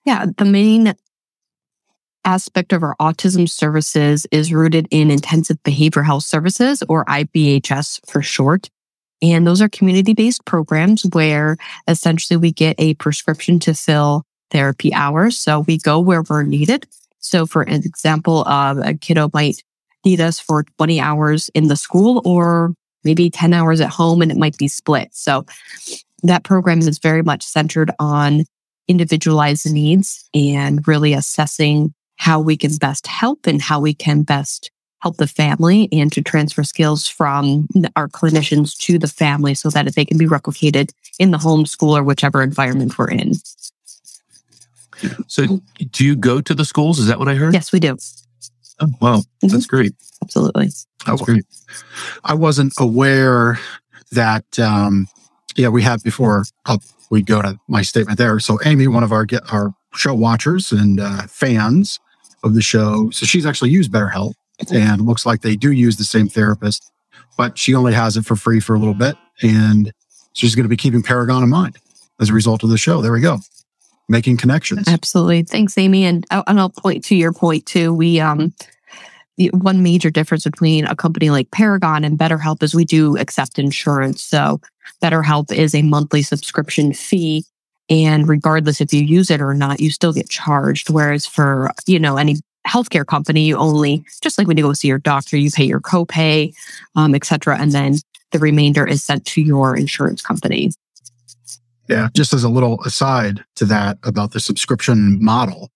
[0.04, 0.94] Yeah, the main
[2.24, 8.22] aspect of our autism services is rooted in intensive behavioral health services, or IBHS for
[8.22, 8.70] short.
[9.22, 11.56] And those are community based programs where
[11.88, 15.38] essentially we get a prescription to fill therapy hours.
[15.38, 16.86] So we go where we're needed.
[17.20, 19.62] So for an example, uh, a kiddo might
[20.04, 24.30] need us for 20 hours in the school or maybe 10 hours at home and
[24.30, 25.08] it might be split.
[25.12, 25.46] So
[26.22, 28.44] that program is very much centered on
[28.88, 34.70] individualized needs and really assessing how we can best help and how we can best
[35.04, 39.94] help the family and to transfer skills from our clinicians to the family so that
[39.94, 43.34] they can be replicated in the home school or whichever environment we're in.
[45.26, 46.98] So, do you go to the schools?
[46.98, 47.52] Is that what I heard?
[47.52, 47.98] Yes, we do.
[48.80, 49.16] Oh, wow.
[49.16, 49.48] Mm-hmm.
[49.48, 49.92] That's great.
[50.22, 50.68] Absolutely.
[51.06, 51.44] That's great.
[52.24, 53.58] I wasn't aware
[54.12, 55.06] that, um,
[55.56, 56.78] yeah, we have before uh,
[57.10, 58.40] we go to my statement there.
[58.40, 62.00] So, Amy, one of our get our show watchers and uh, fans
[62.44, 64.34] of the show, so she's actually used BetterHelp
[64.72, 66.92] and looks like they do use the same therapist,
[67.36, 69.16] but she only has it for free for a little bit.
[69.42, 69.92] And so
[70.34, 71.76] she's going to be keeping Paragon in mind
[72.20, 73.02] as a result of the show.
[73.02, 73.38] There we go
[74.08, 74.86] making connections.
[74.88, 75.42] Absolutely.
[75.42, 76.04] Thanks, Amy.
[76.04, 77.92] And, and I'll point to your point too.
[77.94, 78.52] We, um,
[79.36, 83.58] the one major difference between a company like Paragon and BetterHelp is we do accept
[83.58, 84.22] insurance.
[84.22, 84.60] So
[85.02, 87.44] BetterHelp is a monthly subscription fee.
[87.88, 90.90] And regardless if you use it or not, you still get charged.
[90.90, 94.88] Whereas for, you know, any healthcare company, you only, just like when you go see
[94.88, 96.54] your doctor, you pay your copay,
[96.96, 97.58] um, et cetera.
[97.58, 97.96] And then
[98.32, 100.70] the remainder is sent to your insurance company.
[101.88, 102.08] Yeah.
[102.14, 105.70] Just as a little aside to that about the subscription model,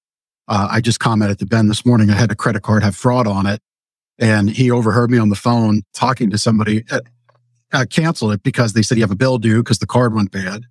[0.50, 2.08] Uh, I just commented to Ben this morning.
[2.08, 3.60] I had a credit card have fraud on it,
[4.18, 6.84] and he overheard me on the phone talking to somebody.
[6.90, 7.00] Uh,
[7.70, 10.30] I canceled it because they said you have a bill due because the card went
[10.32, 10.64] bad.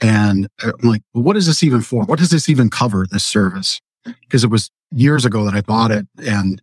[0.00, 2.04] And I'm like, well, what is this even for?
[2.04, 3.06] What does this even cover?
[3.10, 3.80] This service?
[4.22, 6.62] Because it was years ago that I bought it, and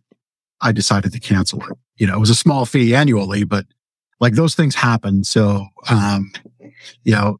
[0.60, 1.76] I decided to cancel it.
[1.96, 3.66] You know, it was a small fee annually, but
[4.20, 5.24] like those things happen.
[5.24, 6.32] So, um,
[7.04, 7.38] you know,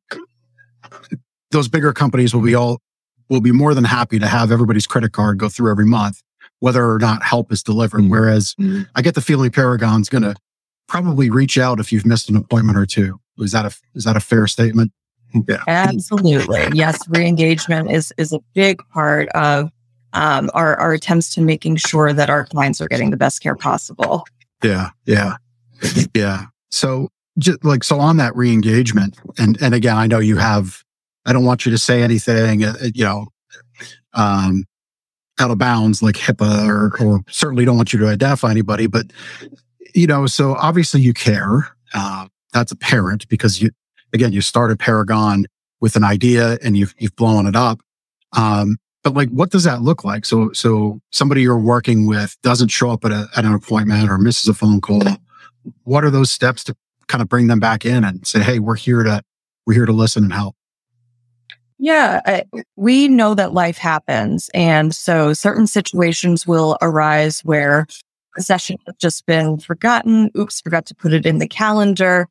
[1.50, 2.80] those bigger companies will be all
[3.28, 6.22] will be more than happy to have everybody's credit card go through every month,
[6.60, 8.00] whether or not help is delivered.
[8.02, 8.10] Mm-hmm.
[8.10, 8.82] Whereas mm-hmm.
[8.94, 10.34] I get the feeling Paragon's going to
[10.86, 13.20] probably reach out if you've missed an appointment or two.
[13.38, 14.92] Is that a is that a fair statement?
[15.48, 16.68] Yeah, absolutely.
[16.72, 19.70] Yes, reengagement is is a big part of
[20.12, 23.56] um, our our attempts to making sure that our clients are getting the best care
[23.56, 24.24] possible.
[24.62, 25.36] Yeah, yeah,
[26.14, 26.46] yeah.
[26.70, 30.82] So just like so on that reengagement, and and again, I know you have
[31.26, 33.26] I don't want you to say anything, uh, you know,
[34.14, 34.64] um,
[35.38, 39.12] out of bounds like HIPAA or, or certainly don't want you to identify anybody, but
[39.94, 41.68] you know, so obviously you care.
[41.94, 43.70] Uh, that's apparent because you,
[44.12, 45.46] again, you started Paragon
[45.80, 47.80] with an idea and you've, you've blown it up.
[48.36, 50.24] Um, but like, what does that look like?
[50.24, 54.18] So, so somebody you're working with doesn't show up at, a, at an appointment or
[54.18, 55.02] misses a phone call.
[55.84, 58.76] What are those steps to kind of bring them back in and say, Hey, we're
[58.76, 59.22] here to,
[59.66, 60.56] we're here to listen and help.
[61.78, 62.44] Yeah, I,
[62.76, 64.50] we know that life happens.
[64.52, 67.86] And so certain situations will arise where
[68.36, 70.30] a session has just been forgotten.
[70.36, 72.28] Oops, forgot to put it in the calendar.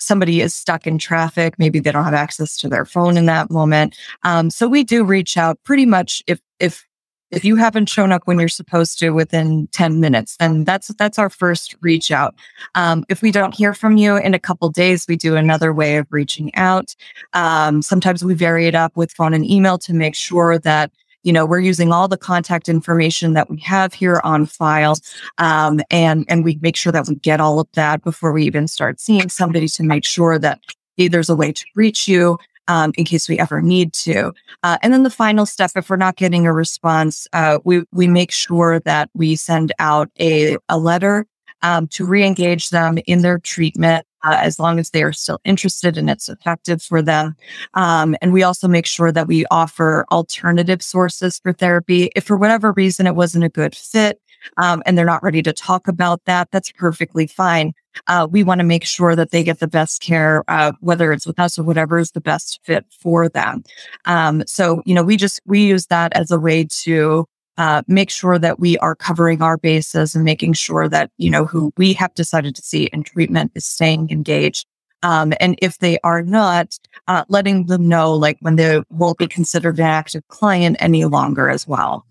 [0.00, 1.54] Somebody is stuck in traffic.
[1.58, 3.96] Maybe they don't have access to their phone in that moment.
[4.22, 6.86] Um, so we do reach out pretty much if, if
[7.30, 11.18] if you haven't shown up when you're supposed to within 10 minutes, then that's, that's
[11.18, 12.34] our first reach out.
[12.74, 15.96] Um, if we don't hear from you in a couple days, we do another way
[15.96, 16.94] of reaching out.
[17.32, 20.90] Um, sometimes we vary it up with phone and email to make sure that
[21.22, 24.96] you know we're using all the contact information that we have here on file
[25.38, 28.66] um, and and we make sure that we get all of that before we even
[28.66, 30.60] start seeing somebody to make sure that
[30.96, 34.32] there's a way to reach you um, in case we ever need to.
[34.62, 38.06] Uh, and then the final step, if we're not getting a response, uh, we we
[38.06, 41.26] make sure that we send out a a letter
[41.62, 44.06] um, to re-engage them in their treatment.
[44.22, 47.34] Uh, as long as they are still interested and it's effective for them.
[47.74, 52.10] Um, and we also make sure that we offer alternative sources for therapy.
[52.14, 54.20] If for whatever reason it wasn't a good fit,
[54.56, 57.72] um, and they're not ready to talk about that, that's perfectly fine.
[58.06, 61.26] Uh, we want to make sure that they get the best care, uh, whether it's
[61.26, 63.62] with us or whatever is the best fit for them.
[64.04, 67.26] Um, so, you know, we just, we use that as a way to
[67.60, 71.44] uh, make sure that we are covering our bases and making sure that, you know,
[71.44, 74.66] who we have decided to see in treatment is staying engaged.
[75.02, 79.26] Um, and if they are not, uh, letting them know, like when they won't be
[79.26, 82.06] considered an active client any longer as well.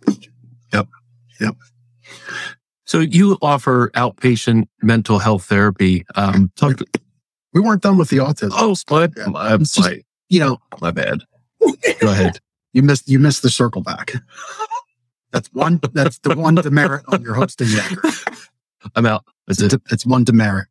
[0.72, 0.88] Yep.
[1.42, 1.56] Yep.
[2.86, 6.06] So you offer outpatient mental health therapy.
[6.14, 6.86] Um, talk to,
[7.54, 8.52] we weren't done with the autism.
[8.54, 9.26] Oh, my, yeah.
[9.26, 11.22] my, just, my, you know, my bad.
[12.02, 12.40] Go ahead.
[12.74, 14.14] You missed, you missed the circle back.
[15.32, 18.14] That's one, that's the one demerit on your hosting record.
[18.96, 19.26] I'm out.
[19.48, 19.82] That's it.
[19.92, 20.68] It's one demerit.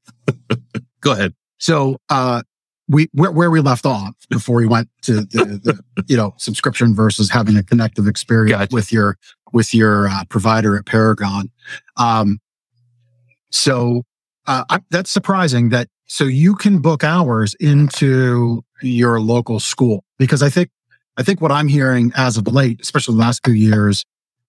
[1.00, 1.34] Go ahead.
[1.58, 2.42] So, uh,
[2.88, 6.94] we where, where we left off before we went to the, the you know subscription
[6.94, 8.74] versus having a connective experience gotcha.
[8.74, 9.18] with your
[9.52, 11.50] with your uh, provider at Paragon.
[11.96, 12.40] Um,
[13.50, 14.04] so
[14.46, 20.42] uh, I, that's surprising that so you can book hours into your local school because
[20.42, 20.70] I think
[21.18, 24.04] I think what I'm hearing as of late, especially the last few years,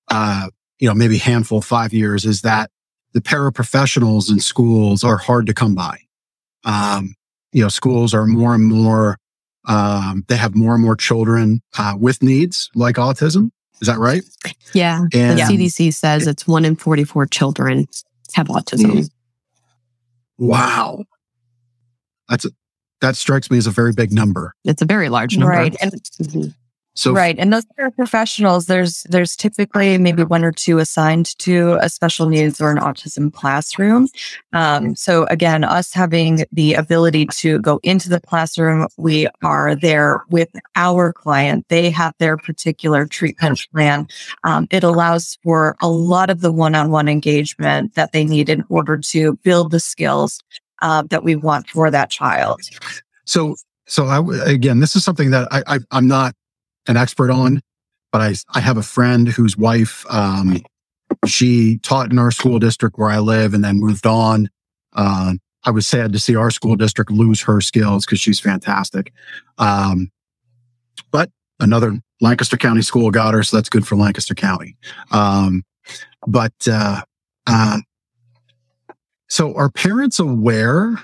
[0.09, 2.71] uh, you know, maybe handful five years, is that
[3.13, 5.99] the paraprofessionals in schools are hard to come by.
[6.63, 7.15] Um,
[7.51, 9.17] you know, schools are more and more,
[9.67, 13.51] um, they have more and more children uh, with needs like autism.
[13.81, 14.23] Is that right?
[14.73, 15.05] Yeah.
[15.13, 17.87] And the CDC says it's one in 44 children
[18.33, 18.91] have autism.
[18.91, 19.09] Mm.
[20.37, 21.05] Wow.
[22.27, 22.49] That's a,
[23.01, 24.53] that strikes me as a very big number.
[24.65, 25.53] It's a very large number.
[25.53, 25.75] Right.
[25.81, 26.49] And, mm-hmm.
[26.99, 31.87] So right, and those paraprofessionals, there's there's typically maybe one or two assigned to a
[31.87, 34.09] special needs or an autism classroom.
[34.51, 40.25] Um, so again, us having the ability to go into the classroom, we are there
[40.29, 41.65] with our client.
[41.69, 44.05] They have their particular treatment plan.
[44.43, 48.97] Um, it allows for a lot of the one-on-one engagement that they need in order
[48.97, 50.43] to build the skills
[50.81, 52.59] uh, that we want for that child.
[53.23, 53.55] So
[53.87, 56.35] so I, again, this is something that I, I I'm not
[56.87, 57.61] an expert on,
[58.11, 60.61] but I, I have a friend whose wife, um,
[61.25, 64.49] she taught in our school district where I live and then moved on.
[64.93, 65.33] Uh,
[65.65, 69.11] I was sad to see our school district lose her skills because she's fantastic.
[69.57, 70.11] Um,
[71.11, 74.77] but another Lancaster County School got her, so that's good for Lancaster County.
[75.11, 75.63] Um,
[76.27, 77.01] but uh,
[77.47, 77.79] uh,
[79.27, 80.95] so are parents aware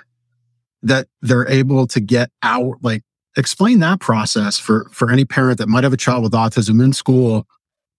[0.84, 2.78] that they're able to get out?
[2.82, 3.04] Like,
[3.38, 6.94] explain that process for for any parent that might have a child with autism in
[6.94, 7.46] school.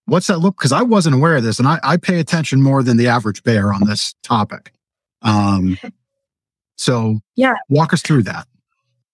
[0.06, 0.56] What's that look?
[0.56, 3.42] Because I wasn't aware of this, and I, I pay attention more than the average
[3.42, 4.72] bear on this topic.
[5.22, 5.78] Um,
[6.76, 7.54] so Yeah.
[7.68, 8.46] walk us through that.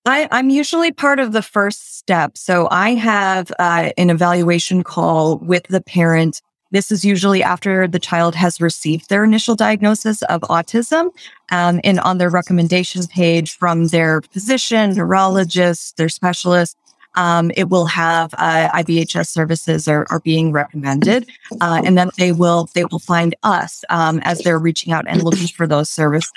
[0.05, 2.37] I, I'm usually part of the first step.
[2.37, 6.43] So I have uh, an evaluation call with the parent.
[6.73, 11.11] This is usually after the child has received their initial diagnosis of autism
[11.51, 16.77] um, and on their recommendation page from their physician, neurologist, their specialist.
[17.15, 21.29] Um, it will have uh, IBHS services are, are being recommended,
[21.61, 25.23] uh, and then they will they will find us um, as they're reaching out and
[25.23, 26.33] looking for those services.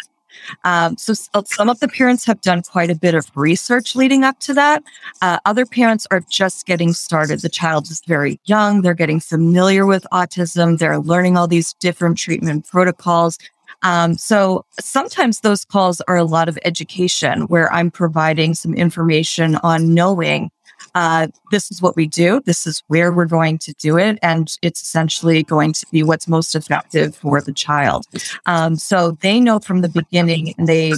[0.63, 1.13] Um, so
[1.45, 4.83] some of the parents have done quite a bit of research leading up to that.
[5.21, 7.41] Uh, other parents are just getting started.
[7.41, 8.81] The child is very young.
[8.81, 10.77] They're getting familiar with autism.
[10.77, 13.37] They're learning all these different treatment protocols.
[13.81, 19.57] Um, so sometimes those calls are a lot of education where I'm providing some information
[19.57, 20.49] on knowing
[20.93, 22.41] uh, this is what we do.
[22.45, 24.19] This is where we're going to do it.
[24.21, 28.05] And it's essentially going to be what's most effective for the child.
[28.45, 30.93] Um, so they know from the beginning and they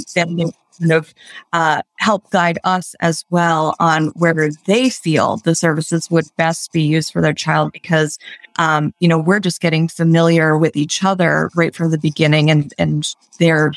[0.80, 1.14] kind of
[1.54, 6.82] uh, help guide us as well on where they feel the services would best be
[6.82, 8.18] used for their child because
[8.58, 12.74] um, you know we're just getting familiar with each other right from the beginning and
[12.78, 13.72] and they're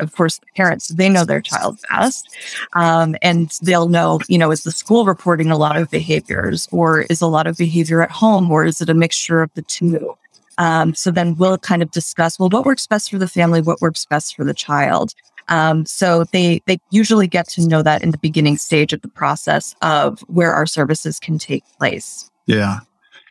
[0.00, 2.28] of course the parents they know their child best
[2.74, 7.02] um, and they'll know you know is the school reporting a lot of behaviors or
[7.02, 10.16] is a lot of behavior at home or is it a mixture of the two
[10.58, 13.80] um, so then we'll kind of discuss well what works best for the family what
[13.80, 15.14] works best for the child
[15.50, 19.08] um, so they they usually get to know that in the beginning stage of the
[19.08, 22.30] process of where our services can take place.
[22.46, 22.80] Yeah.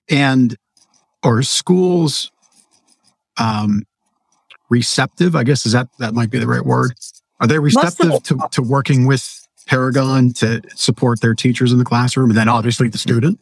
[0.09, 0.57] And
[1.23, 2.31] are schools
[3.37, 3.83] um
[4.69, 5.35] receptive?
[5.35, 6.93] I guess is that that might be the right word.
[7.39, 12.29] Are they receptive to, to working with Paragon to support their teachers in the classroom
[12.29, 13.39] and then obviously the student?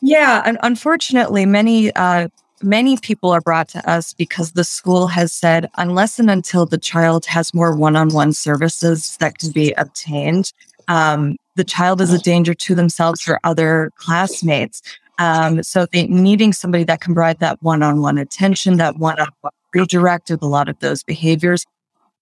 [0.00, 2.28] Yeah, and unfortunately, many uh,
[2.62, 6.78] many people are brought to us because the school has said unless and until the
[6.78, 10.52] child has more one-on-one services that can be obtained,
[10.86, 14.82] um, the child is a danger to themselves or other classmates.
[15.18, 20.42] Um, so they needing somebody that can provide that one-on-one attention, that one-on-one redirect of
[20.42, 21.64] a lot of those behaviors.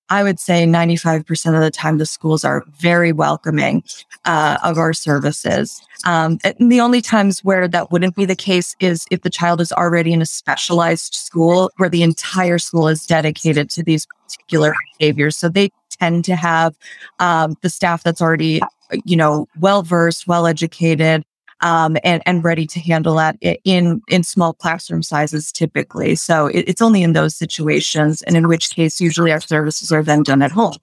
[0.09, 3.83] I would say 95% of the time, the schools are very welcoming
[4.25, 5.81] uh, of our services.
[6.05, 9.61] Um, and the only times where that wouldn't be the case is if the child
[9.61, 14.75] is already in a specialized school where the entire school is dedicated to these particular
[14.99, 15.37] behaviors.
[15.37, 16.77] So they tend to have
[17.19, 18.61] um, the staff that's already,
[19.05, 21.25] you know, well versed, well educated,
[21.61, 26.15] um, and and ready to handle that in in small classroom sizes typically.
[26.15, 30.03] So it, it's only in those situations, and in which case usually our services are
[30.03, 30.77] then done at home.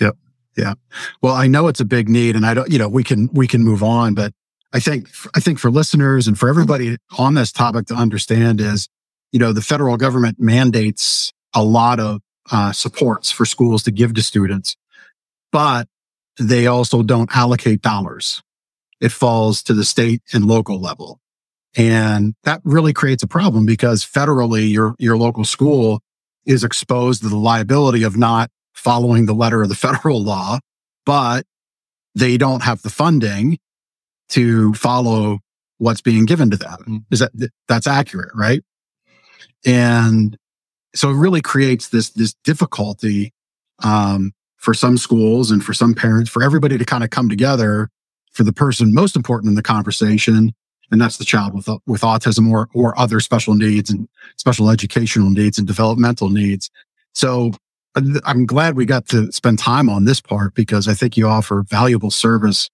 [0.00, 0.16] Yep.
[0.56, 0.74] Yeah.
[1.22, 3.46] Well, I know it's a big need and I don't, you know, we can, we
[3.46, 4.32] can move on, but
[4.72, 8.88] I think, I think for listeners and for everybody on this topic to understand is,
[9.32, 14.14] you know, the federal government mandates a lot of uh, supports for schools to give
[14.14, 14.76] to students,
[15.52, 15.88] but
[16.38, 18.42] they also don't allocate dollars.
[19.00, 21.20] It falls to the state and local level.
[21.76, 26.00] And that really creates a problem because federally your, your local school
[26.46, 30.58] is exposed to the liability of not following the letter of the federal law,
[31.04, 31.44] but
[32.14, 33.58] they don't have the funding
[34.30, 35.40] to follow
[35.78, 37.04] what's being given to them.
[37.10, 37.32] Is that
[37.68, 38.62] that's accurate, right?
[39.64, 40.36] And
[40.94, 43.32] so it really creates this this difficulty
[43.84, 47.90] um, for some schools and for some parents, for everybody to kind of come together
[48.36, 50.54] for the person most important in the conversation,
[50.90, 55.30] and that's the child with with autism or or other special needs and special educational
[55.30, 56.70] needs and developmental needs.
[57.14, 57.52] So
[57.94, 61.26] uh, I'm glad we got to spend time on this part because I think you
[61.26, 62.70] offer valuable service.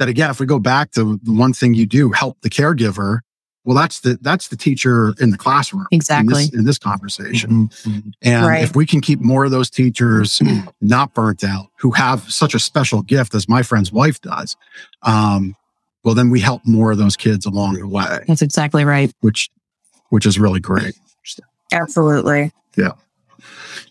[0.00, 3.20] That again, if we go back to the one thing you do, help the caregiver.
[3.64, 6.34] Well, that's the that's the teacher in the classroom in Exactly.
[6.44, 7.68] this, in this conversation.
[7.68, 8.12] Mhm.
[8.22, 8.62] And Right.
[8.62, 10.40] if we can keep more of those teachers
[10.82, 14.56] not burnt out, who have such a special gift as my friend's wife does,
[15.02, 15.56] um,
[16.04, 19.10] well, then we help more of those kids along the way, That's exactly right.
[19.20, 19.50] which
[20.10, 20.94] which is really great.
[21.72, 22.52] Absolutely.
[22.76, 22.92] Yeah.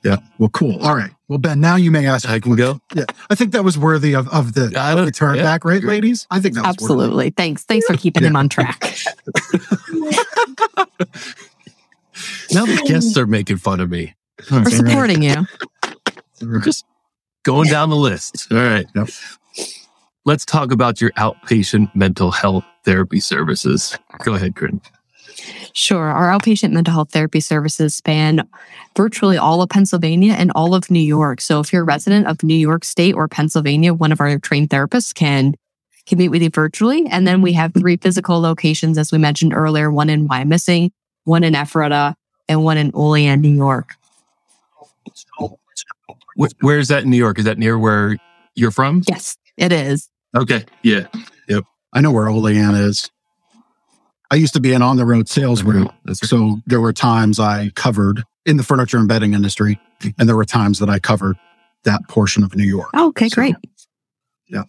[0.03, 0.17] Yeah.
[0.37, 0.77] Well, cool.
[0.83, 1.11] All right.
[1.33, 2.29] Well, Ben, now you may ask.
[2.29, 2.79] I can go.
[2.93, 5.41] Yeah, I think that was worthy of of the I of the turn yeah.
[5.41, 6.27] back, right, ladies?
[6.29, 6.83] I think that was worthy.
[6.93, 7.29] Absolutely.
[7.31, 7.63] Thanks.
[7.63, 8.29] Thanks for keeping Yeah.
[8.29, 8.79] him on track.
[12.53, 14.13] Now the guests are making fun of me.
[14.51, 15.47] We're supporting you.
[16.39, 16.85] We're just
[17.41, 18.45] going down the list.
[18.51, 18.85] All right.
[18.93, 19.09] Yep.
[20.23, 23.97] let's talk about your outpatient mental health therapy services.
[24.23, 24.81] Go ahead, Corinne.
[25.73, 26.05] Sure.
[26.05, 28.47] Our outpatient mental health therapy services span
[28.95, 31.41] virtually all of Pennsylvania and all of New York.
[31.41, 34.69] So if you're a resident of New York State or Pennsylvania, one of our trained
[34.69, 35.55] therapists can
[36.05, 37.07] can meet with you virtually.
[37.09, 40.91] And then we have three physical locations, as we mentioned earlier, one in Wyomissing,
[41.23, 42.15] one in Ephrata,
[42.49, 43.95] and one in Olean, New York.
[46.61, 47.39] Where is that in New York?
[47.39, 48.17] Is that near where
[48.55, 49.03] you're from?
[49.07, 50.09] Yes, it is.
[50.35, 50.65] Okay.
[50.81, 51.07] Yeah.
[51.47, 51.63] Yep.
[51.93, 53.09] I know where Olean is.
[54.33, 55.83] I used to be an on the road sales mm-hmm.
[55.83, 56.15] rep.
[56.15, 59.79] So there were times I covered in the furniture and bedding industry,
[60.17, 61.37] and there were times that I covered
[61.83, 62.89] that portion of New York.
[62.95, 63.55] Oh, okay, so, great.
[64.47, 64.63] Yeah.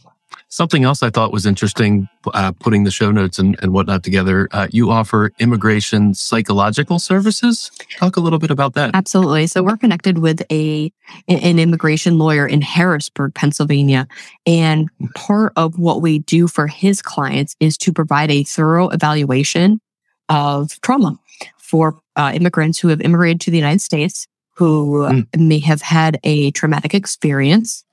[0.54, 4.48] Something else I thought was interesting, uh, putting the show notes and, and whatnot together.
[4.52, 7.72] Uh, you offer immigration psychological services.
[7.96, 8.92] Talk a little bit about that.
[8.94, 9.48] Absolutely.
[9.48, 10.92] So we're connected with a
[11.26, 14.06] an immigration lawyer in Harrisburg, Pennsylvania,
[14.46, 19.80] and part of what we do for his clients is to provide a thorough evaluation
[20.28, 21.18] of trauma
[21.58, 25.26] for uh, immigrants who have immigrated to the United States who mm.
[25.36, 27.84] may have had a traumatic experience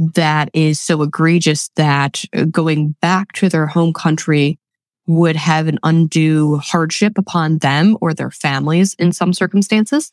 [0.00, 4.58] that is so egregious that uh, going back to their home country
[5.06, 10.10] would have an undue hardship upon them or their families in some circumstances.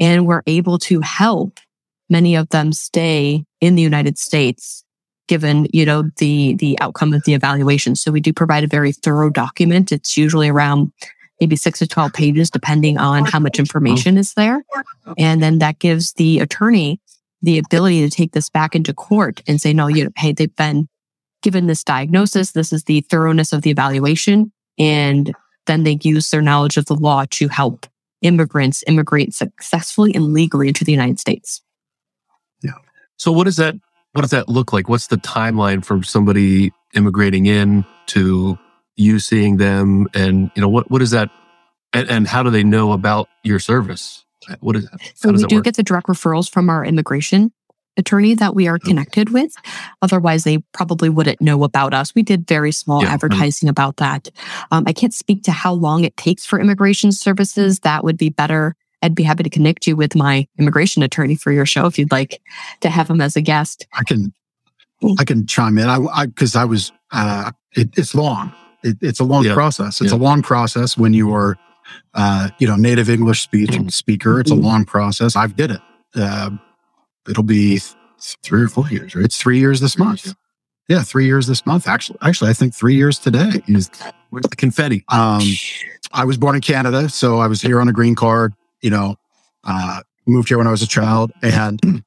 [0.00, 1.60] And we're able to help
[2.08, 4.84] many of them stay in the United States
[5.28, 7.94] given you know the the outcome of the evaluation.
[7.94, 9.92] So we do provide a very thorough document.
[9.92, 10.90] It's usually around
[11.40, 14.64] maybe 6 to 12 pages depending on how much information is there.
[15.16, 17.00] And then that gives the attorney
[17.42, 20.54] the ability to take this back into court and say, no, you know, hey, they've
[20.56, 20.88] been
[21.42, 22.52] given this diagnosis.
[22.52, 24.52] This is the thoroughness of the evaluation.
[24.78, 25.32] And
[25.66, 27.86] then they use their knowledge of the law to help
[28.22, 31.62] immigrants immigrate successfully and legally into the United States.
[32.62, 32.72] Yeah.
[33.16, 33.76] So what does that
[34.12, 34.88] what does that look like?
[34.88, 38.58] What's the timeline from somebody immigrating in to
[38.96, 41.30] you seeing them and you know what what is that
[41.92, 44.24] and, and how do they know about your service?
[44.60, 45.00] What is that?
[45.14, 45.64] So we do work?
[45.64, 47.52] get the direct referrals from our immigration
[47.96, 49.42] attorney that we are connected okay.
[49.42, 49.54] with.
[50.02, 52.14] Otherwise, they probably wouldn't know about us.
[52.14, 53.12] We did very small yeah.
[53.12, 54.28] advertising about that.
[54.70, 57.80] Um, I can't speak to how long it takes for immigration services.
[57.80, 58.74] That would be better.
[59.02, 62.12] I'd be happy to connect you with my immigration attorney for your show if you'd
[62.12, 62.40] like
[62.80, 63.86] to have him as a guest.
[63.94, 64.32] I can,
[65.18, 65.88] I can chime in.
[65.88, 68.52] I, because I, I, was, uh, it, it's long.
[68.82, 69.54] It, it's a long yeah.
[69.54, 70.00] process.
[70.00, 70.18] It's yeah.
[70.18, 71.58] a long process when you are
[72.14, 73.88] uh, you know, native English speech mm-hmm.
[73.88, 74.40] speaker.
[74.40, 74.64] It's a mm-hmm.
[74.64, 75.36] long process.
[75.36, 75.80] I've did it.
[76.14, 76.50] Uh,
[77.28, 77.94] it'll be th-
[78.42, 79.14] three or four years.
[79.14, 79.24] Right?
[79.24, 80.34] It's three years this month.
[80.88, 81.86] Yeah, three years this month.
[81.86, 83.62] Actually, actually, I think three years today.
[84.30, 85.04] Where's the confetti?
[85.08, 85.42] Um,
[86.12, 88.54] I was born in Canada, so I was here on a green card.
[88.80, 89.16] You know,
[89.62, 92.02] uh, moved here when I was a child, and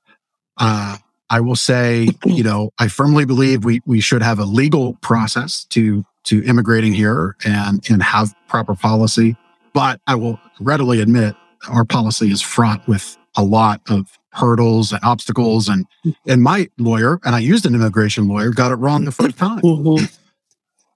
[0.58, 0.98] uh,
[1.30, 5.66] I will say, you know, I firmly believe we we should have a legal process
[5.70, 9.36] to to immigrating here and and have proper policy.
[9.74, 11.36] But I will readily admit
[11.70, 15.68] our policy is fraught with a lot of hurdles and obstacles.
[15.70, 15.86] And,
[16.28, 19.62] and my lawyer, and I used an immigration lawyer, got it wrong the first time.
[19.62, 20.06] Mm-hmm.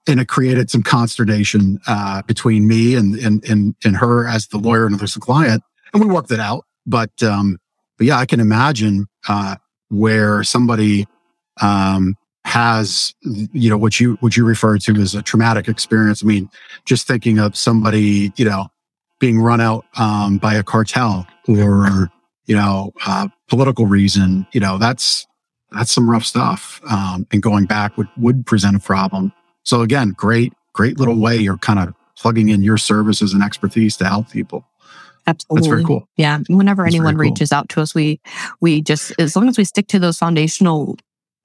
[0.06, 4.58] And it created some consternation uh, between me and, and, and, and her as the
[4.58, 5.62] lawyer and as the client.
[5.92, 6.64] And we worked it out.
[6.86, 7.58] But, um,
[7.98, 9.56] but yeah, I can imagine uh,
[9.88, 11.06] where somebody
[11.60, 12.16] um,
[12.48, 13.14] has
[13.52, 16.48] you know what you what you refer to as a traumatic experience i mean
[16.86, 18.66] just thinking of somebody you know
[19.20, 22.10] being run out um, by a cartel or
[22.46, 25.26] you know uh, political reason you know that's
[25.72, 29.30] that's some rough stuff um, and going back would would present a problem
[29.64, 33.94] so again great great little way you're kind of plugging in your services and expertise
[33.94, 34.64] to help people
[35.26, 35.60] Absolutely.
[35.60, 36.08] That's very cool.
[36.16, 36.38] Yeah.
[36.48, 37.20] Whenever That's anyone cool.
[37.20, 38.18] reaches out to us, we
[38.62, 40.96] we just as long as we stick to those foundational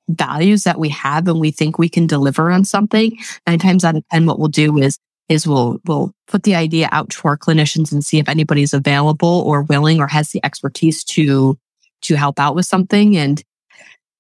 [0.10, 3.96] values that we have and we think we can deliver on something, nine times out
[3.96, 5.00] of 10, what we'll do is,
[5.30, 9.44] is we'll, we'll put the idea out to our clinicians and see if anybody's available
[9.46, 11.58] or willing or has the expertise to,
[12.02, 13.16] to help out with something.
[13.16, 13.42] And,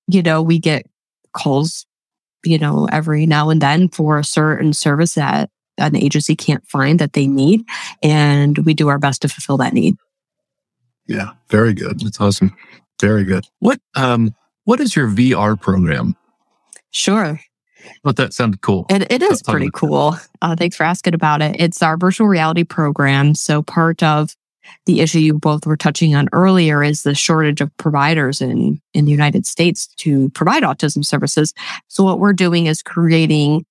[0.07, 0.86] you know, we get
[1.34, 1.86] calls,
[2.45, 6.99] you know, every now and then for a certain service that an agency can't find
[6.99, 7.65] that they need.
[8.01, 9.95] And we do our best to fulfill that need.
[11.07, 11.31] Yeah.
[11.49, 11.99] Very good.
[11.99, 12.55] That's awesome.
[13.01, 13.45] Very good.
[13.59, 14.34] What, um,
[14.66, 16.16] what is your VR program?
[16.91, 17.39] Sure.
[18.03, 18.86] But that sounded cool.
[18.89, 20.18] It, it is pretty cool.
[20.41, 21.55] Uh, thanks for asking about it.
[21.59, 23.36] It's our virtual reality program.
[23.36, 24.36] So part of
[24.86, 29.05] the issue you both were touching on earlier is the shortage of providers in, in
[29.05, 31.53] the United States to provide autism services.
[31.89, 33.66] So what we're doing is creating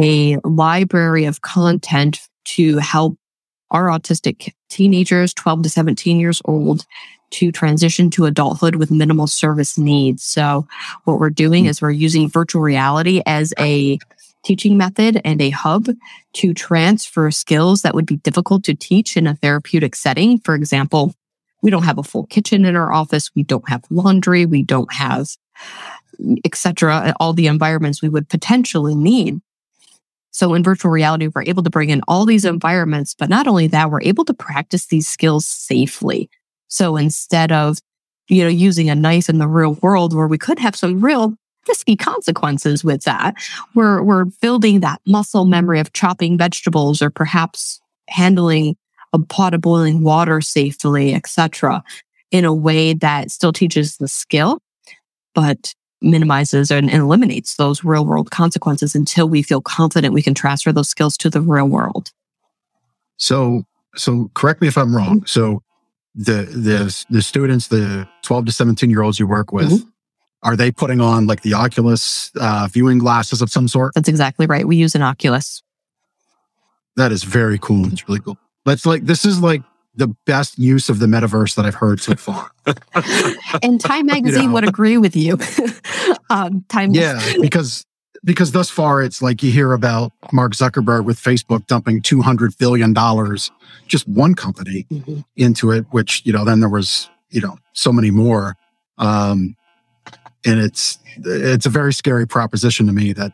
[0.00, 3.16] a library of content to help
[3.70, 6.86] our autistic teenagers, 12 to 17 years old,
[7.30, 10.22] to transition to adulthood with minimal service needs.
[10.22, 10.66] So
[11.04, 11.68] what we're doing mm.
[11.68, 13.98] is we're using virtual reality as a
[14.44, 15.88] teaching method and a hub
[16.34, 20.38] to transfer skills that would be difficult to teach in a therapeutic setting.
[20.38, 21.14] For example,
[21.60, 23.30] we don't have a full kitchen in our office.
[23.34, 24.46] We don't have laundry.
[24.46, 25.28] We don't have
[26.44, 27.14] etc.
[27.20, 29.40] All the environments we would potentially need.
[30.30, 33.66] So in virtual reality, we're able to bring in all these environments, but not only
[33.68, 36.30] that, we're able to practice these skills safely.
[36.68, 37.78] So instead of,
[38.28, 41.34] you know, using a knife in the real world where we could have some real
[41.66, 43.34] risky consequences with that,
[43.74, 48.76] we're, we're building that muscle memory of chopping vegetables or perhaps handling
[49.12, 51.82] a pot of boiling water safely, etc.,
[52.30, 54.60] in a way that still teaches the skill,
[55.34, 60.72] but minimizes and, eliminates those real world consequences until we feel confident we can transfer
[60.72, 62.12] those skills to the real world.
[63.16, 63.64] So,
[63.96, 65.16] so correct me if I'm wrong.
[65.16, 65.26] Mm-hmm.
[65.26, 65.62] So
[66.18, 69.88] the, the, the students, the 12 to 17 year olds you work with, mm-hmm.
[70.42, 73.94] are they putting on like the Oculus uh, viewing glasses of some sort?
[73.94, 74.66] That's exactly right.
[74.66, 75.62] We use an Oculus.
[76.96, 77.86] That is very cool.
[77.92, 78.36] It's really cool.
[78.66, 79.62] That's like, this is like
[79.94, 82.50] the best use of the metaverse that I've heard so far.
[83.62, 84.54] and Time Magazine you know?
[84.54, 85.38] would agree with you.
[86.30, 87.86] um, Time, yeah, because
[88.24, 92.56] because thus far it's like you hear about Mark Zuckerberg with Facebook dumping two hundred
[92.58, 93.50] billion dollars,
[93.86, 95.20] just one company mm-hmm.
[95.36, 98.56] into it, which you know then there was you know so many more,
[98.98, 99.56] um,
[100.44, 103.32] and it's it's a very scary proposition to me that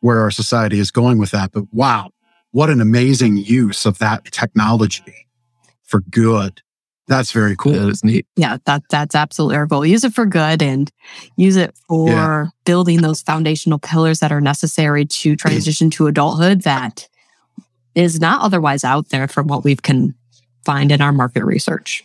[0.00, 1.52] where our society is going with that.
[1.52, 2.10] But wow,
[2.50, 5.26] what an amazing use of that technology
[5.82, 6.62] for good.
[7.08, 7.72] That's very cool.
[7.72, 8.26] That is neat.
[8.36, 9.86] Yeah, that that's absolutely our goal.
[9.86, 10.90] Use it for good and
[11.36, 12.46] use it for yeah.
[12.64, 17.08] building those foundational pillars that are necessary to transition to adulthood that
[17.94, 20.14] is not otherwise out there from what we can
[20.64, 22.04] find in our market research.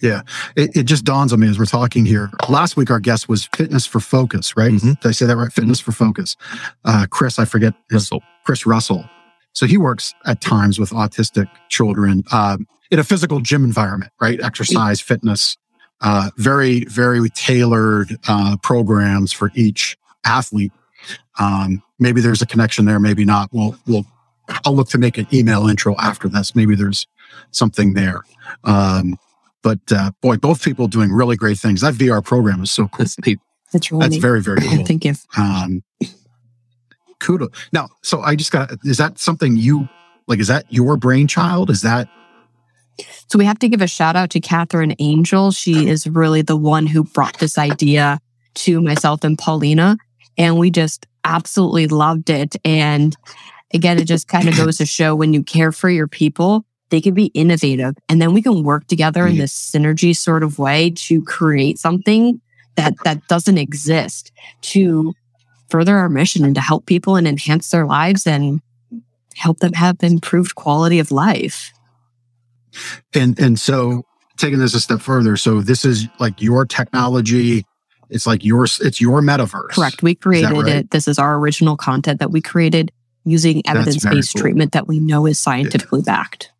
[0.00, 0.22] Yeah,
[0.56, 2.30] it, it, just dawns on me as we're talking here.
[2.48, 4.72] Last week, our guest was Fitness for Focus, right?
[4.72, 4.92] Mm-hmm.
[5.00, 5.52] Did I say that right?
[5.52, 6.36] Fitness for Focus.
[6.84, 8.22] Uh, Chris, I forget his, Russell.
[8.44, 9.08] Chris Russell.
[9.52, 14.42] So he works at times with autistic children um, in a physical gym environment, right?
[14.42, 15.56] Exercise, fitness,
[16.00, 20.72] uh, very, very tailored uh, programs for each athlete.
[21.38, 23.48] Um, maybe there's a connection there, maybe not.
[23.52, 24.06] We'll, we'll,
[24.64, 26.54] I'll look to make an email intro after this.
[26.54, 27.06] Maybe there's
[27.50, 28.22] something there.
[28.64, 29.18] Um,
[29.62, 31.80] but uh, boy, both people doing really great things.
[31.80, 33.06] That VR program is so cool.
[33.72, 34.84] That's, really That's very, very cool.
[34.84, 35.14] Thank you.
[35.36, 35.82] Um,
[37.18, 37.48] kudos.
[37.72, 39.88] Now, so I just got, is that something you,
[40.26, 41.70] like, is that your brainchild?
[41.70, 42.08] Is that?
[43.28, 45.50] So we have to give a shout out to Catherine Angel.
[45.50, 48.20] She is really the one who brought this idea
[48.54, 49.96] to myself and Paulina.
[50.38, 52.56] And we just absolutely loved it.
[52.64, 53.16] And
[53.72, 57.00] again, it just kind of goes to show when you care for your people, they
[57.00, 57.94] can be innovative.
[58.08, 62.40] And then we can work together in this synergy sort of way to create something
[62.76, 65.14] that that doesn't exist to
[65.70, 68.60] further our mission and to help people and enhance their lives and
[69.34, 71.72] help them have improved quality of life.
[73.14, 74.04] And and so
[74.36, 77.64] taking this a step further, so this is like your technology.
[78.10, 79.70] It's like your it's your metaverse.
[79.70, 80.02] Correct.
[80.02, 80.68] We created right?
[80.68, 80.90] it.
[80.90, 82.92] This is our original content that we created
[83.24, 84.40] using evidence-based cool.
[84.40, 86.12] treatment that we know is scientifically yeah.
[86.12, 86.50] backed.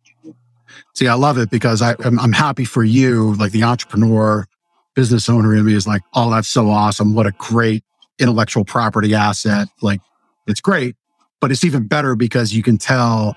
[0.95, 4.47] See, I love it because I, I'm, I'm happy for you, like the entrepreneur,
[4.95, 7.13] business owner in me is like, oh, that's so awesome.
[7.13, 7.83] What a great
[8.17, 9.67] intellectual property asset.
[9.81, 9.99] Like
[10.47, 10.95] it's great,
[11.41, 13.35] but it's even better because you can tell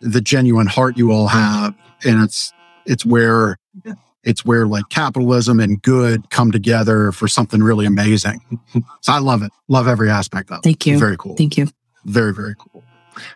[0.00, 1.74] the genuine heart you all have.
[2.04, 2.52] And it's,
[2.84, 3.56] it's where,
[4.22, 8.40] it's where like capitalism and good come together for something really amazing.
[9.00, 9.52] so I love it.
[9.68, 10.62] Love every aspect of it.
[10.62, 10.98] Thank you.
[10.98, 11.36] Very cool.
[11.36, 11.68] Thank you.
[12.04, 12.84] Very, very cool.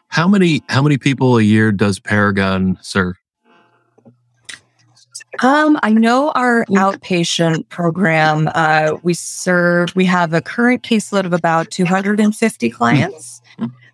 [0.09, 3.17] How many, how many people a year does Paragon serve?
[5.43, 11.33] Um, I know our outpatient program, uh, we serve, we have a current caseload of
[11.33, 13.41] about 250 clients.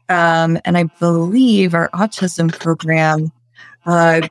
[0.09, 3.31] Um, and I believe our autism program,
[3.85, 4.27] uh,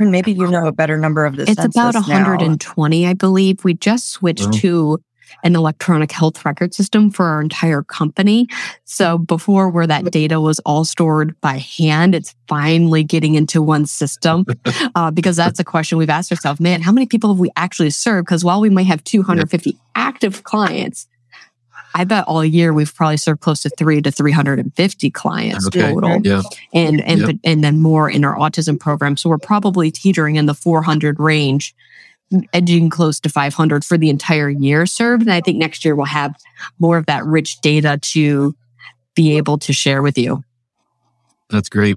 [0.00, 1.50] maybe you know a better number of this.
[1.50, 3.10] It's about 120, now.
[3.10, 3.64] I believe.
[3.64, 4.52] We just switched oh.
[4.52, 4.98] to
[5.42, 8.46] an electronic health record system for our entire company.
[8.84, 13.86] So before where that data was all stored by hand, it's finally getting into one
[13.86, 14.46] system
[14.94, 17.90] uh, because that's a question we've asked ourselves, man, how many people have we actually
[17.90, 18.26] served?
[18.26, 21.08] Because while we might have 250 active clients,
[21.94, 25.92] I bet all year we've probably served close to three to 350 clients okay.
[25.92, 26.20] total.
[26.24, 26.42] Yeah.
[26.72, 27.36] And, and, yep.
[27.44, 29.16] and then more in our autism program.
[29.16, 31.74] So we're probably teetering in the 400 range
[32.52, 35.22] edging close to 500 for the entire year served.
[35.22, 36.34] And I think next year we'll have
[36.80, 38.56] more of that rich data to
[39.14, 40.42] be able to share with you.
[41.50, 41.96] That's great.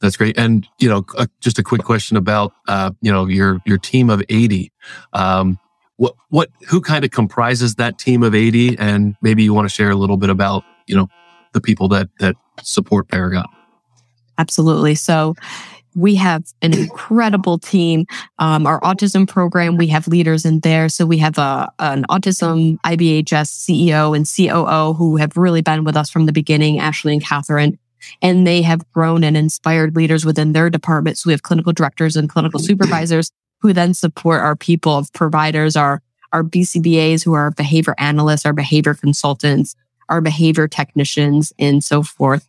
[0.00, 0.38] That's great.
[0.38, 4.10] And, you know, uh, just a quick question about, uh, you know, your, your team
[4.10, 4.72] of 80.
[5.12, 5.58] Um,
[5.96, 8.78] what, what, who kind of comprises that team of 80?
[8.78, 11.08] And maybe you want to share a little bit about, you know,
[11.52, 13.46] the people that, that support Paragon.
[14.38, 14.96] Absolutely.
[14.96, 15.34] So
[15.94, 18.06] we have an incredible team.
[18.38, 20.88] Um, our autism program, we have leaders in there.
[20.88, 23.24] So we have a, an autism IBHS
[23.64, 27.78] CEO and COO who have really been with us from the beginning, Ashley and Catherine.
[28.20, 31.22] And they have grown and inspired leaders within their departments.
[31.22, 33.30] So we have clinical directors and clinical supervisors
[33.64, 36.02] who then support our people of providers, our,
[36.34, 39.74] our BCBAs who are behavior analysts, our behavior consultants,
[40.10, 42.46] our behavior technicians, and so forth.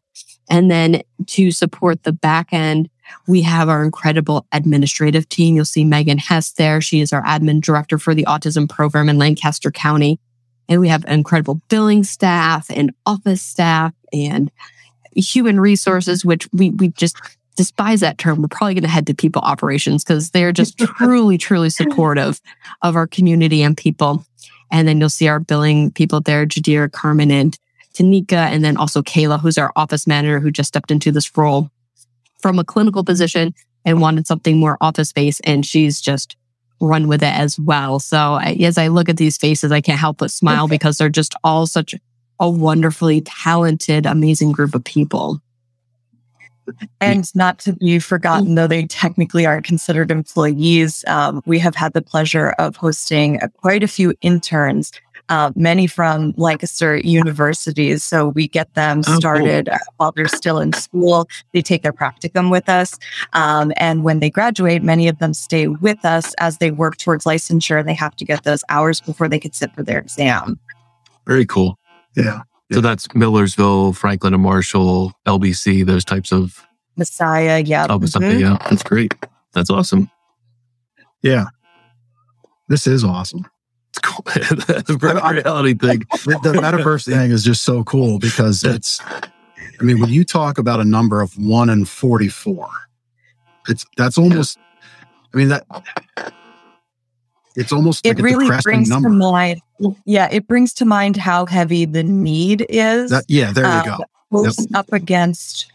[0.49, 2.89] And then to support the back end,
[3.28, 5.55] we have our incredible administrative team.
[5.55, 6.82] You'll see Megan Hess there.
[6.82, 10.20] She is our admin director for the autism program in Lancaster County.
[10.68, 14.51] And we have incredible billing staff and office staff and
[15.16, 17.16] human resources, which we, we just
[17.55, 18.41] despise that term.
[18.41, 22.41] We're probably going to head to people operations because they're just truly, truly supportive
[22.81, 24.25] of our community and people.
[24.71, 27.57] And then you'll see our billing people there, Jadira, Carmen, and
[27.93, 31.69] Tanika, and then also Kayla, who's our office manager who just stepped into this role
[32.39, 33.53] from a clinical position
[33.85, 35.39] and wanted something more office space.
[35.41, 36.35] And she's just
[36.81, 37.99] run with it as well.
[37.99, 41.35] So as I look at these faces, I can't help but smile because they're just
[41.43, 41.95] all such
[42.39, 45.41] a wonderfully talented, amazing group of people.
[46.99, 51.93] And not to be forgotten, though they technically aren't considered employees, um, we have had
[51.93, 54.91] the pleasure of hosting uh, quite a few interns
[55.30, 58.03] uh, many from Lancaster universities.
[58.03, 59.93] So we get them started oh, cool.
[59.97, 61.28] while they're still in school.
[61.51, 62.97] They take their practicum with us.
[63.34, 67.26] Um, and when they graduate, many of them stay with us as they work towards
[67.26, 67.80] licensure.
[67.80, 70.59] and They have to get those hours before they could sit for their exam.
[71.26, 71.80] Very cool.
[72.16, 72.41] Yeah.
[72.72, 76.66] So that's Millersville, Franklin and Marshall, LBC, those types of
[76.97, 77.59] Messiah.
[77.59, 77.88] Yeah.
[77.89, 78.39] Oh, mm-hmm.
[78.39, 78.57] yeah.
[78.70, 79.13] That's great.
[79.53, 80.09] That's awesome.
[81.22, 81.45] Yeah.
[82.68, 83.45] This is awesome.
[83.89, 84.24] It's cool.
[84.26, 86.03] the reality thing.
[86.26, 90.57] The, the metaverse thing is just so cool because it's, I mean, when you talk
[90.57, 92.68] about a number of one and 44,
[93.68, 94.57] it's, that's almost,
[95.34, 95.66] I mean, that,
[97.55, 99.09] it's almost it like really brings number.
[99.09, 99.61] to mind
[100.05, 103.97] yeah it brings to mind how heavy the need is that, yeah there you uh,
[104.31, 104.53] go yep.
[104.73, 105.71] up against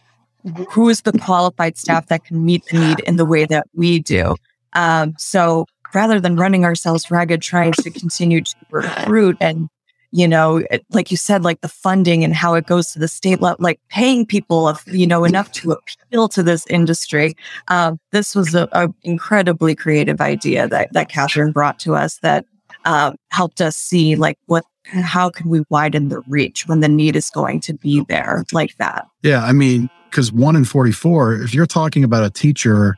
[0.70, 3.98] who is the qualified staff that can meet the need in the way that we
[3.98, 4.34] do
[4.72, 9.68] um, so rather than running ourselves ragged trying to continue to recruit and
[10.12, 13.40] you know like you said like the funding and how it goes to the state
[13.40, 17.36] level like paying people of you know enough to appeal to this industry.
[17.68, 22.44] Um, this was a, a, incredibly creative idea that that catherine brought to us that
[22.84, 27.14] um, helped us see like what how can we widen the reach when the need
[27.14, 29.06] is going to be there like that?
[29.22, 32.96] Yeah i mean because one in 44 if you're talking about a teacher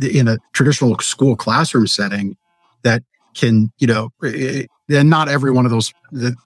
[0.00, 2.36] in a traditional school classroom setting
[2.82, 3.02] that
[3.34, 5.92] can, you know, and not every one of those,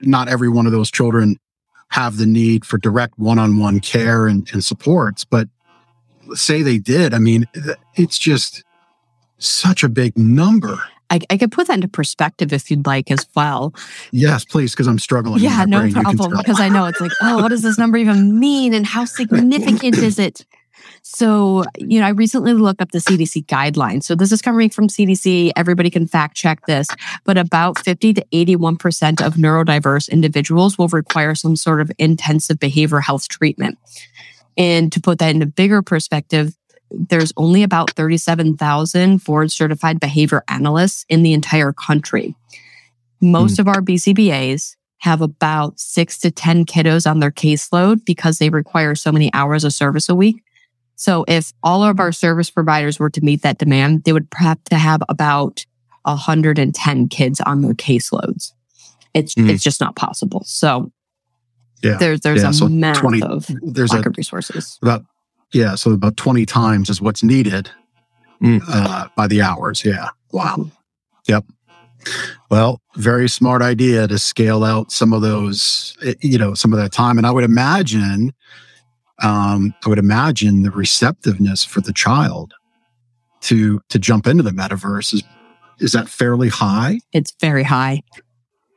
[0.00, 1.36] not every one of those children
[1.90, 5.48] have the need for direct one-on-one care and, and supports, but
[6.34, 7.14] say they did.
[7.14, 7.46] I mean,
[7.94, 8.62] it's just
[9.38, 10.78] such a big number.
[11.10, 13.72] I, I could put that into perspective if you'd like as well.
[14.10, 15.42] Yes, please, because I'm struggling.
[15.42, 16.36] Yeah, no brain, problem.
[16.36, 19.96] Because I know it's like, oh, what does this number even mean, and how significant
[19.96, 20.44] is it?
[21.10, 24.04] So, you know, I recently looked up the CDC guidelines.
[24.04, 25.52] So this is coming from CDC.
[25.56, 26.86] Everybody can fact check this,
[27.24, 33.02] but about 50 to 81% of neurodiverse individuals will require some sort of intensive behavioral
[33.02, 33.78] health treatment.
[34.58, 36.54] And to put that into bigger perspective,
[36.90, 42.34] there's only about 37,000 board certified behavior analysts in the entire country.
[43.22, 43.60] Most mm.
[43.60, 48.94] of our BCBAs have about six to 10 kiddos on their caseload because they require
[48.94, 50.42] so many hours of service a week.
[50.98, 54.62] So if all of our service providers were to meet that demand, they would have
[54.64, 55.64] to have about
[56.02, 58.52] 110 kids on their caseloads.
[59.14, 59.48] It's mm.
[59.48, 60.42] it's just not possible.
[60.44, 60.90] So
[61.82, 64.76] yeah, there's there's yeah, a so massive 20, there's lack a, of resources.
[64.82, 65.04] About
[65.52, 67.70] yeah, so about 20 times is what's needed
[68.42, 68.60] mm.
[68.68, 69.84] uh, by the hours.
[69.84, 70.08] Yeah.
[70.32, 70.56] Wow.
[70.58, 70.68] Mm-hmm.
[71.28, 71.44] Yep.
[72.50, 76.78] Well, very smart idea to scale out some of those, eh, you know, some of
[76.78, 77.18] that time.
[77.18, 78.32] And I would imagine
[79.22, 82.54] um, I would imagine the receptiveness for the child
[83.40, 85.22] to to jump into the metaverse is
[85.80, 87.00] is that fairly high?
[87.12, 88.02] It's very high.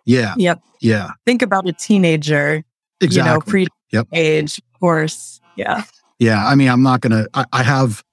[0.06, 0.36] Yeah.
[0.38, 0.62] Yep.
[0.82, 1.12] Yeah.
[1.26, 2.64] Think about a teenager.
[3.00, 3.30] Exactly.
[3.30, 4.08] You know, pre yep.
[4.14, 5.40] age, of course.
[5.56, 5.84] Yeah.
[6.20, 6.46] Yeah.
[6.46, 7.28] I mean, I'm not gonna.
[7.34, 8.04] I, I have.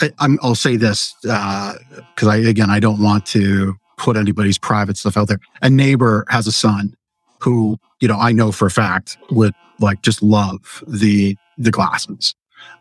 [0.00, 1.78] I, am I'll say this because
[2.22, 5.38] uh, I again I don't want to put anybody's private stuff out there.
[5.62, 6.94] A neighbor has a son
[7.40, 12.34] who you know I know for a fact would like just love the the glasses.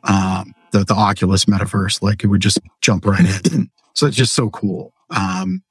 [0.04, 2.02] um, the the Oculus metaverse.
[2.02, 3.70] Like it would just jump right in.
[3.93, 4.93] so it's just so cool.
[5.10, 5.64] Um,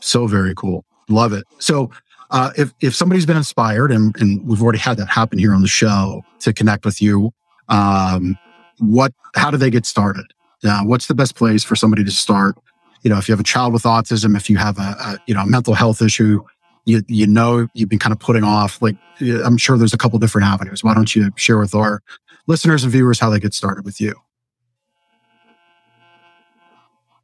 [0.00, 0.84] so very cool.
[1.08, 1.44] Love it.
[1.58, 1.90] So
[2.30, 5.62] uh, if if somebody's been inspired, and, and we've already had that happen here on
[5.62, 7.32] the show to connect with you,
[7.68, 8.36] um,
[8.78, 10.26] what how do they get started?
[10.64, 12.56] Uh, what's the best place for somebody to start?
[13.02, 15.34] You know, if you have a child with autism, if you have a, a you
[15.34, 16.42] know a mental health issue,
[16.86, 18.80] you you know you've been kind of putting off.
[18.80, 20.82] Like I'm sure there's a couple different avenues.
[20.82, 22.02] Why don't you share with our
[22.46, 24.14] listeners and viewers how they get started with you?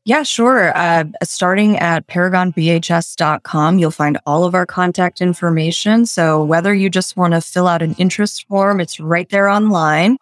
[0.04, 0.76] Yeah, sure.
[0.76, 6.06] Uh, starting at paragonbhs.com, you'll find all of our contact information.
[6.06, 10.16] So whether you just want to fill out an interest form, it's right there online.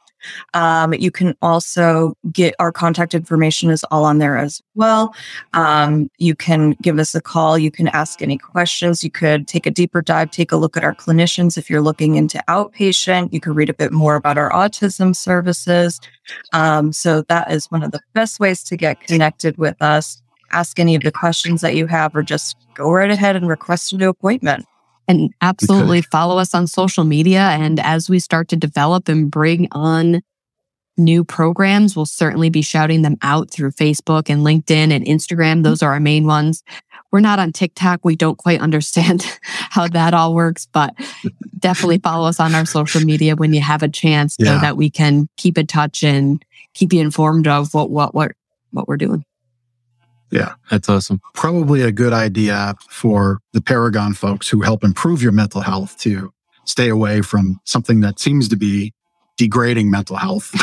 [0.54, 5.14] Um, you can also get our contact information is all on there as well.
[5.52, 7.58] Um, you can give us a call.
[7.58, 9.02] You can ask any questions.
[9.04, 11.56] You could take a deeper dive, take a look at our clinicians.
[11.56, 16.00] If you're looking into outpatient, you can read a bit more about our autism services.
[16.52, 20.22] Um, so that is one of the best ways to get connected with us.
[20.52, 23.92] Ask any of the questions that you have, or just go right ahead and request
[23.92, 24.66] a new appointment.
[25.10, 27.40] And absolutely follow us on social media.
[27.40, 30.22] And as we start to develop and bring on
[30.96, 35.54] new programs, we'll certainly be shouting them out through Facebook and LinkedIn and Instagram.
[35.54, 35.62] Mm-hmm.
[35.62, 36.62] Those are our main ones.
[37.10, 38.04] We're not on TikTok.
[38.04, 40.94] We don't quite understand how that all works, but
[41.58, 44.90] definitely follow us on our social media when you have a chance so that we
[44.90, 46.40] can keep in touch and
[46.74, 48.30] keep you informed of what, what, what,
[48.70, 49.24] what we're doing.
[50.30, 50.54] Yeah.
[50.70, 51.20] That's awesome.
[51.34, 56.32] probably a good idea for the Paragon folks who help improve your mental health to
[56.64, 58.92] stay away from something that seems to be
[59.36, 60.54] degrading mental health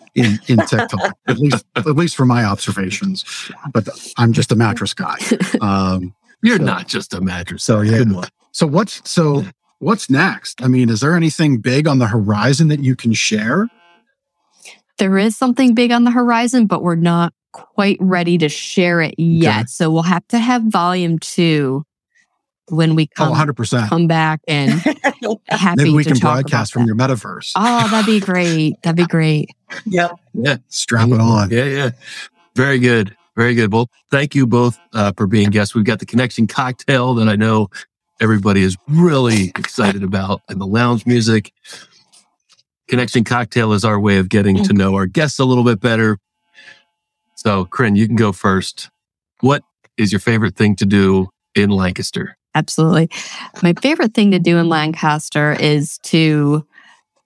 [0.14, 3.24] in, in TikTok, at least, at least from my observations.
[3.72, 3.88] But
[4.18, 5.16] I'm just a mattress guy.
[5.60, 7.64] Um, You're So- not just a mattress.
[7.64, 8.04] so yeah.
[8.52, 9.44] So what's, so
[9.78, 10.62] what's next?
[10.62, 13.68] I mean, is there anything big on the horizon that you can share?
[14.98, 17.32] there is something big on the horizon, but we're not
[17.74, 19.68] quite ready to share it yet.
[19.70, 21.84] So we'll have to have volume two
[22.70, 23.88] when we Oh, come, 100%.
[23.88, 24.72] come back and
[25.48, 27.08] happy Maybe we to can talk broadcast about from that.
[27.08, 27.52] your metaverse.
[27.56, 28.74] Oh, that'd be great.
[28.82, 29.50] That'd be great.
[29.86, 30.12] yep.
[30.68, 31.50] Strap it on.
[31.50, 31.90] Yeah, yeah.
[32.54, 33.16] Very good.
[33.36, 33.72] Very good.
[33.72, 35.74] Well, thank you both uh, for being guests.
[35.74, 37.68] We've got the connection cocktail that I know
[38.20, 41.52] everybody is really excited about and the lounge music.
[42.88, 46.18] Connection cocktail is our way of getting to know our guests a little bit better.
[47.38, 48.90] So, Corinne, you can go first.
[49.42, 49.62] What
[49.96, 52.36] is your favorite thing to do in Lancaster?
[52.56, 53.08] Absolutely.
[53.62, 56.66] My favorite thing to do in Lancaster is to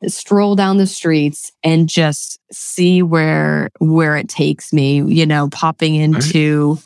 [0.07, 5.95] stroll down the streets and just see where where it takes me, you know, popping
[5.95, 6.79] into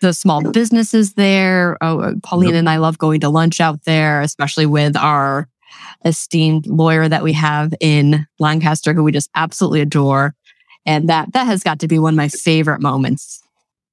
[0.00, 1.78] the small businesses there.
[1.80, 2.58] Oh, uh, Pauline Yep.
[2.58, 5.48] and I love going to lunch out there, especially with our
[6.04, 10.34] esteemed lawyer that we have in Lancaster who we just absolutely adore.
[10.86, 13.42] And that that has got to be one of my favorite moments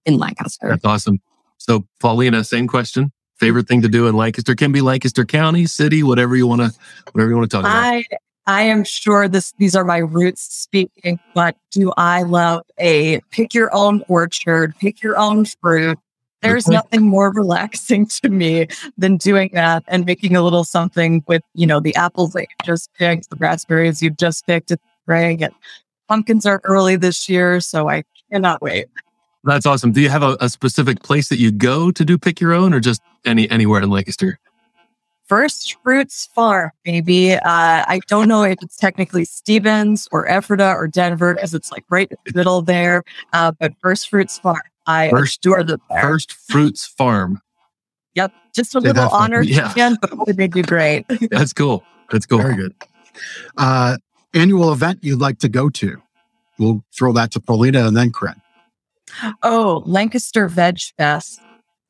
[0.06, 0.70] in Lancaster.
[0.70, 1.20] That's awesome.
[1.58, 3.12] So, Paulina, same question.
[3.38, 6.72] Favorite thing to do in Lancaster can be Lancaster County, city, whatever you want to,
[7.12, 7.76] whatever you want to talk about.
[7.76, 8.06] I
[8.46, 13.54] I am sure this these are my roots speaking, but do I love a pick
[13.54, 15.98] your own orchard, pick your own fruit?
[16.42, 18.68] There's nothing more relaxing to me
[18.98, 22.66] than doing that and making a little something with, you know, the apples that you
[22.66, 25.54] just picked, the raspberries you've just picked in the spring, and
[26.14, 28.86] pumpkins are early this year, so I cannot wait.
[29.44, 29.92] That's awesome.
[29.92, 32.72] Do you have a, a specific place that you go to do pick your own,
[32.72, 34.38] or just any anywhere in Lancaster?
[35.26, 37.34] First Fruits Farm, maybe.
[37.34, 41.84] Uh, I don't know if it's technically Stevens or Ephrata or Denver because it's like
[41.90, 43.04] right in the middle there.
[43.32, 46.02] Uh, but First Fruits Farm, I First- adore them there.
[46.02, 47.42] First Fruits Farm.
[48.14, 49.72] Yep, just a Say little honor yeah.
[49.72, 51.06] again, but they do great.
[51.32, 51.84] That's cool.
[52.12, 52.38] That's cool.
[52.38, 52.76] Very good.
[53.58, 53.98] Uh,
[54.36, 56.03] annual event you'd like to go to?
[56.60, 58.42] We'll throw that to Paulina and then Corinne.
[59.42, 61.40] Oh, Lancaster Veg Fest.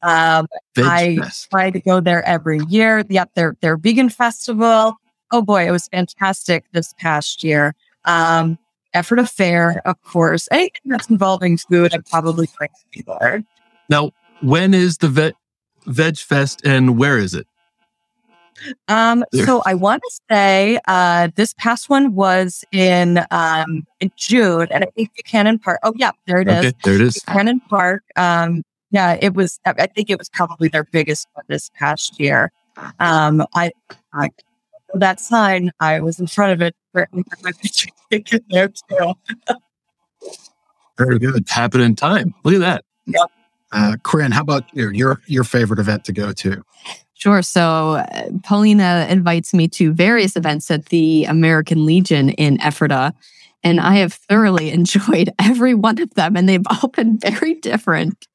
[0.01, 1.49] Um, Veg I Fest.
[1.51, 3.03] try to go there every year.
[3.07, 4.95] Yep, their their vegan festival.
[5.31, 7.75] Oh boy, it was fantastic this past year.
[8.05, 8.57] Um,
[8.93, 10.47] Ephrata fair, of course.
[10.51, 13.43] Anything that's involving food, I'm probably going to be there.
[13.89, 14.11] Now,
[14.41, 15.33] when is the Veg
[15.85, 17.47] Veg Fest, and where is it?
[18.87, 24.67] Um, so I want to say uh, this past one was in um, in June,
[24.71, 25.79] and I think Buchanan Park.
[25.83, 26.65] Oh yeah, there it is.
[26.65, 27.19] Okay, there it is.
[27.25, 28.03] Buchanan Park.
[28.15, 29.59] Um, yeah, it was.
[29.65, 32.51] I think it was probably their biggest one this past year.
[32.99, 33.71] Um, I,
[34.13, 34.29] I
[34.93, 35.71] that sign.
[35.79, 36.75] I was in front of it.
[36.93, 39.13] My picture taken there too.
[40.97, 41.47] Very good.
[41.49, 42.33] Happen in time.
[42.43, 43.29] Look at that.
[43.71, 46.63] Uh, Corinne, how about your, your your favorite event to go to?
[47.23, 47.41] Sure.
[47.41, 53.13] So uh, Paulina invites me to various events at the American Legion in Ephrata.
[53.63, 58.27] and I have thoroughly enjoyed every one of them, and they've all been very different.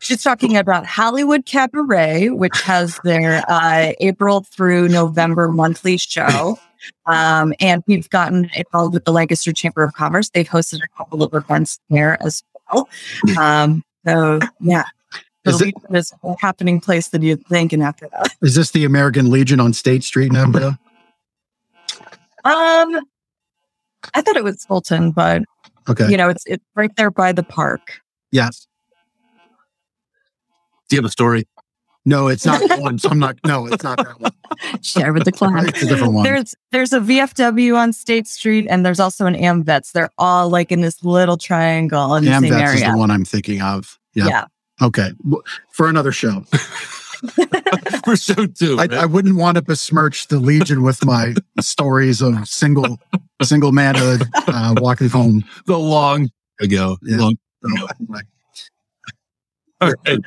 [0.00, 6.58] She's talking about Hollywood Cabaret, which has their uh, April through November monthly show.
[7.06, 10.30] Um, and we've gotten involved with the Lancaster Chamber of Commerce.
[10.30, 12.42] They've hosted a couple of events there as
[12.72, 12.88] well.
[13.38, 14.86] Um, so, yeah.
[15.48, 17.72] Is The it- Legion is a happening place than you'd think.
[17.72, 20.78] And after that, Is this the American Legion on State Street in Edinburgh?
[22.44, 23.00] um,
[24.14, 25.42] I thought it was Fulton, but
[25.88, 26.08] Okay.
[26.10, 28.00] you know, it's it's right there by the park.
[28.30, 28.66] Yes.
[30.88, 31.46] Do you have a story?
[32.06, 32.98] No, it's not that one.
[32.98, 33.36] So I'm not.
[33.44, 34.32] No, it's not that one.
[34.82, 35.64] Share with the class.
[35.66, 36.24] It's a different one.
[36.24, 39.92] There's there's a VFW on State Street, and there's also an AmVets.
[39.92, 43.24] They're all like in this little triangle in the same AmVets is the one I'm
[43.26, 43.98] thinking of.
[44.14, 44.26] Yeah.
[44.28, 44.44] yeah.
[44.80, 45.10] Okay.
[45.70, 46.44] For another show,
[48.04, 48.78] For show two.
[48.78, 48.88] I.
[48.92, 52.98] I wouldn't want to besmirch the Legion with my stories of single
[53.42, 55.44] single manhood uh, walking home.
[55.66, 56.96] the long ago.
[57.02, 57.16] Yeah.
[57.16, 57.36] Long,
[58.08, 58.24] like,
[59.80, 60.20] all right.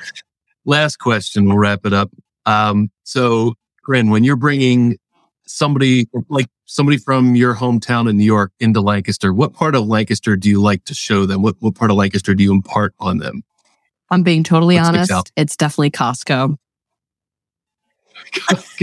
[0.66, 1.46] Last question.
[1.46, 2.12] We'll wrap it up.
[2.46, 3.54] Um, so,
[3.86, 4.98] Corinne, when you're bringing
[5.48, 10.36] somebody like somebody from your hometown in New York into Lancaster, what part of Lancaster
[10.36, 11.42] do you like to show them?
[11.42, 13.44] What what part of Lancaster do you impart on them?
[14.12, 15.32] I'm being totally sticks honest.
[15.36, 16.58] It's definitely Costco.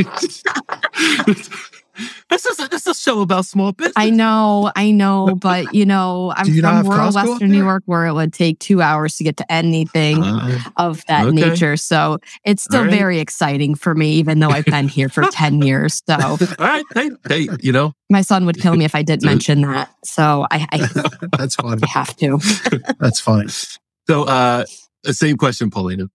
[2.31, 3.95] this is a, this is a show about small business.
[3.97, 7.59] I know, I know, but you know, I'm you from rural Costco Western New?
[7.59, 11.51] York where it would take two hours to get to anything Uh, of that okay.
[11.51, 11.77] nature.
[11.77, 12.91] So it's still right.
[12.91, 16.03] very exciting for me, even though I've been here for 10 years.
[16.07, 19.25] So all right, hey, hey, you know, my son would kill me if I didn't
[19.25, 19.91] mention that.
[20.05, 20.79] So I, I
[21.37, 21.83] that's funny.
[21.83, 22.39] I have to.
[22.99, 23.49] That's funny.
[24.07, 24.65] so uh,
[25.05, 26.09] same question, Paulina.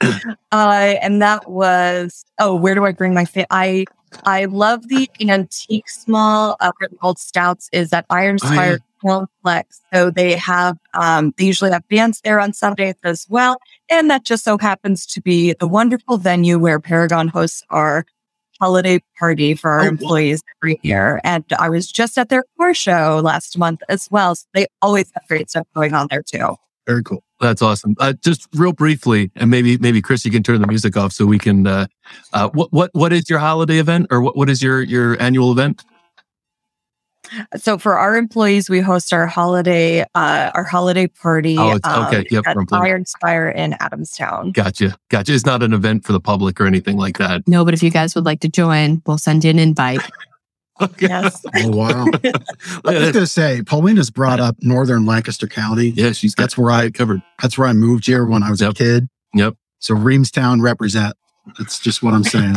[0.50, 3.46] Uh, and that was oh, where do I bring my fit?
[3.50, 3.84] I
[4.24, 6.72] I love the antique small uh,
[7.02, 8.76] Gold Stouts is at Iron Oh, yeah.
[9.04, 9.80] Complex.
[9.92, 13.56] So they have um they usually have bands there on Sundays as well.
[13.90, 18.06] And that just so happens to be the wonderful venue where Paragon hosts our
[18.60, 21.20] holiday party for our Oh, employees every year.
[21.24, 24.34] And I was just at their core show last month as well.
[24.34, 26.56] So they always have great stuff going on there too.
[26.86, 27.22] Very cool.
[27.40, 27.94] That's awesome.
[28.00, 31.24] Uh, just real briefly, and maybe maybe Chris, you can turn the music off so
[31.24, 31.66] we can.
[31.66, 31.86] Uh,
[32.32, 35.52] uh, what what what is your holiday event, or what what is your your annual
[35.52, 35.84] event?
[37.56, 41.56] So for our employees, we host our holiday uh, our holiday party.
[41.58, 42.26] Oh, it's- okay.
[42.30, 42.84] Yep, at for employees.
[42.84, 44.52] Iron Spire in Adamstown.
[44.52, 45.34] Gotcha, gotcha.
[45.34, 47.46] It's not an event for the public or anything like that.
[47.46, 50.00] No, but if you guys would like to join, we'll send you an invite.
[51.00, 51.44] Yes.
[51.56, 52.06] Oh wow.
[52.84, 55.88] I was gonna say, Paulina's brought up Northern Lancaster County.
[55.90, 57.20] yeah, she's That's where I covered.
[57.42, 58.70] that's where I moved here when I was Yep.
[58.70, 59.08] a kid.
[59.34, 59.54] Yep.
[59.80, 61.14] So Reamstown represent.
[61.58, 62.56] That's just what I'm saying.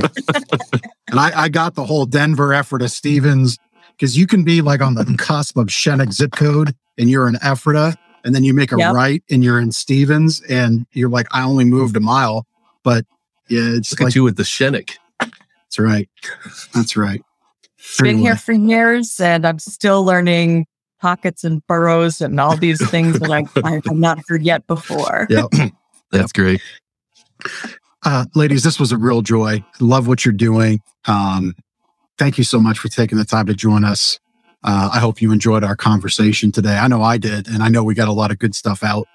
[1.09, 3.57] and I, I got the whole Denver Ephrata Stevens
[3.97, 7.35] because you can be like on the cusp of Schoeneck zip code and you're in
[7.43, 8.93] Ephrata, and then you make a Yep.
[8.93, 12.45] right and you're in Stevens, and you're like, I only moved a mile,
[12.83, 13.05] but
[13.47, 14.91] yeah, it's Look like you with the Schoeneck.
[15.19, 16.09] that's right.
[16.73, 17.21] That's right.
[17.99, 20.65] Been here for years, and I'm still learning
[20.99, 25.27] pockets and boroughs and all these things that I, I've not heard yet before.
[25.29, 25.47] Yeah.
[26.11, 26.61] That's great.
[28.03, 29.63] Uh, ladies, this was a real joy.
[29.79, 30.79] Love what you're doing.
[31.05, 31.55] Um,
[32.17, 34.19] thank you so much for taking the time to join us.
[34.63, 36.77] Uh, I hope you enjoyed our conversation today.
[36.77, 39.07] I know I did, and I know we got a lot of good stuff out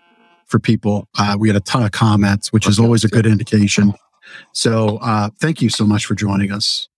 [0.47, 1.09] for people.
[1.17, 3.95] Uh, we had a ton of comments, which is always a good indication.
[4.53, 6.89] So, uh, thank you so much for joining us.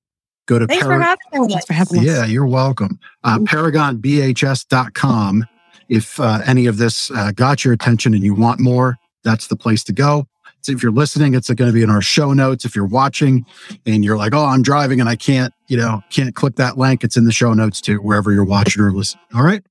[0.48, 1.52] Go to Thanks Para- for having me.
[1.52, 2.04] Thanks for having us.
[2.04, 2.98] yeah, you're welcome.
[3.22, 5.46] Uh, ParagonBHS.com.
[5.90, 9.56] If uh, any of this uh, got your attention and you want more, that's the
[9.56, 10.26] place to go.
[10.62, 12.64] So if you're listening, it's going to be in our show notes.
[12.64, 13.44] If you're watching
[13.86, 17.04] and you're like, oh, I'm driving and I can't, you know, can't click that link,
[17.04, 19.22] it's in the show notes too, wherever you're watching or listening.
[19.34, 19.62] All right.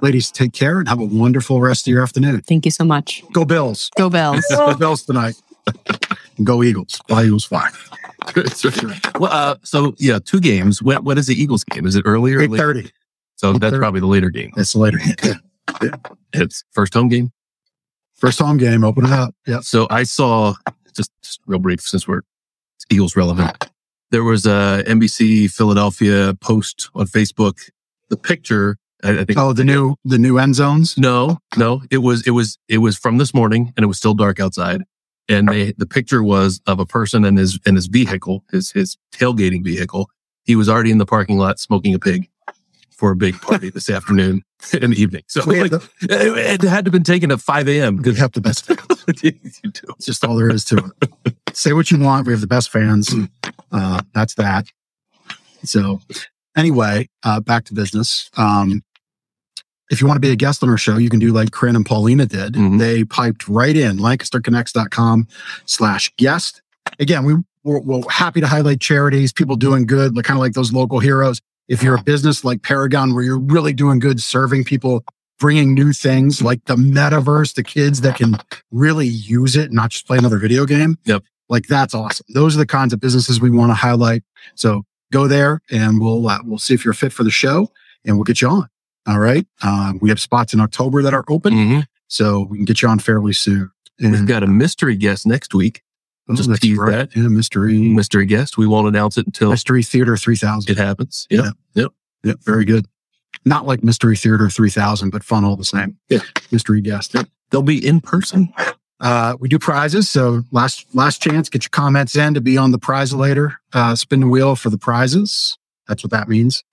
[0.00, 2.40] Ladies, take care and have a wonderful rest of your afternoon.
[2.40, 3.22] Thank you so much.
[3.32, 3.90] Go Bills.
[3.96, 4.44] Go Bills.
[4.50, 5.40] Go Bills tonight.
[6.44, 7.00] go Eagles.
[7.08, 7.68] Fly Eagles fly.
[9.20, 10.82] Well, uh, so yeah, two games.
[10.82, 11.86] When, when is the Eagles game?
[11.86, 12.38] Is it earlier?
[12.38, 12.90] or Eight thirty.
[13.36, 14.50] So that's probably the later game.
[14.56, 14.98] It's the later.
[14.98, 15.92] Game.
[16.32, 17.32] It's first home game.
[18.14, 18.82] First home game.
[18.82, 19.34] Open it up.
[19.46, 19.60] Yeah.
[19.60, 20.54] So I saw
[20.96, 22.22] just, just real brief since we're
[22.90, 23.70] Eagles relevant.
[24.10, 27.70] There was a NBC Philadelphia post on Facebook.
[28.10, 29.38] The picture, I, I think.
[29.38, 30.96] Oh, the new the new end zones.
[30.96, 34.14] No, no, it was it was it was from this morning, and it was still
[34.14, 34.82] dark outside.
[35.28, 38.96] And they the picture was of a person in his in his vehicle, his his
[39.12, 40.10] tailgating vehicle.
[40.44, 42.28] He was already in the parking lot smoking a pig
[42.90, 44.42] for a big party this afternoon
[44.80, 45.22] and evening.
[45.28, 47.96] So like, the- it, had to have been taken at five a.m.
[48.02, 48.68] we have the best.
[48.68, 48.74] you
[49.12, 49.32] do.
[49.96, 51.34] It's just all there is to it.
[51.56, 52.26] Say what you want.
[52.26, 53.12] We have the best fans.
[53.72, 54.66] Uh, that's that.
[55.64, 56.00] So
[56.56, 58.30] anyway, uh, back to business.
[58.36, 58.82] Um,
[59.90, 61.76] if you want to be a guest on our show, you can do like Corinne
[61.76, 62.54] and Paulina did.
[62.54, 62.78] Mhm.
[62.78, 65.28] They piped right in lancasterconnects.com
[65.66, 66.62] slash guest.
[66.98, 70.52] Again, we, we're, we're happy to highlight charities, people doing good, like kind of like
[70.54, 71.40] those local heroes.
[71.68, 75.02] If you're a business like Paragon, where you're really doing good, serving people,
[75.38, 78.36] bringing new things like the metaverse to kids that can
[78.70, 80.98] really use it, not just play another video game.
[81.04, 81.24] Yep.
[81.48, 82.26] Like that's awesome.
[82.28, 84.22] Those are the kinds of businesses we want to highlight.
[84.54, 87.70] So go there and we'll, uh, we'll see if you're fit for the show
[88.04, 88.68] and we'll get you on.
[89.06, 89.46] All right.
[89.62, 91.86] Um, we have spots in October that are open, Mhm.
[92.08, 93.70] so we can get you on fairly soon.
[94.00, 95.82] We've got a mystery guest next week.
[96.28, 96.90] oh, just tease right.
[97.10, 97.16] that.
[97.16, 98.56] Yeah, mystery, Mystery guest.
[98.56, 100.70] We won't announce it until mystery theater 3000.
[100.70, 101.26] it happens.
[101.30, 101.50] Yeah.
[101.74, 101.92] Yep.
[102.24, 102.86] Yeah, very good.
[103.44, 105.98] Not like mystery theater 3000, but fun all the same.
[106.08, 106.20] Yeah.
[106.50, 107.14] Mystery guest.
[107.50, 108.52] They'll be in person.
[109.00, 110.08] Uh, we do prizes.
[110.08, 113.60] So last, last chance, get your comments in to be on the prize later.
[113.74, 115.58] Uh, spin the wheel for the prizes.
[115.86, 116.64] That's what that means.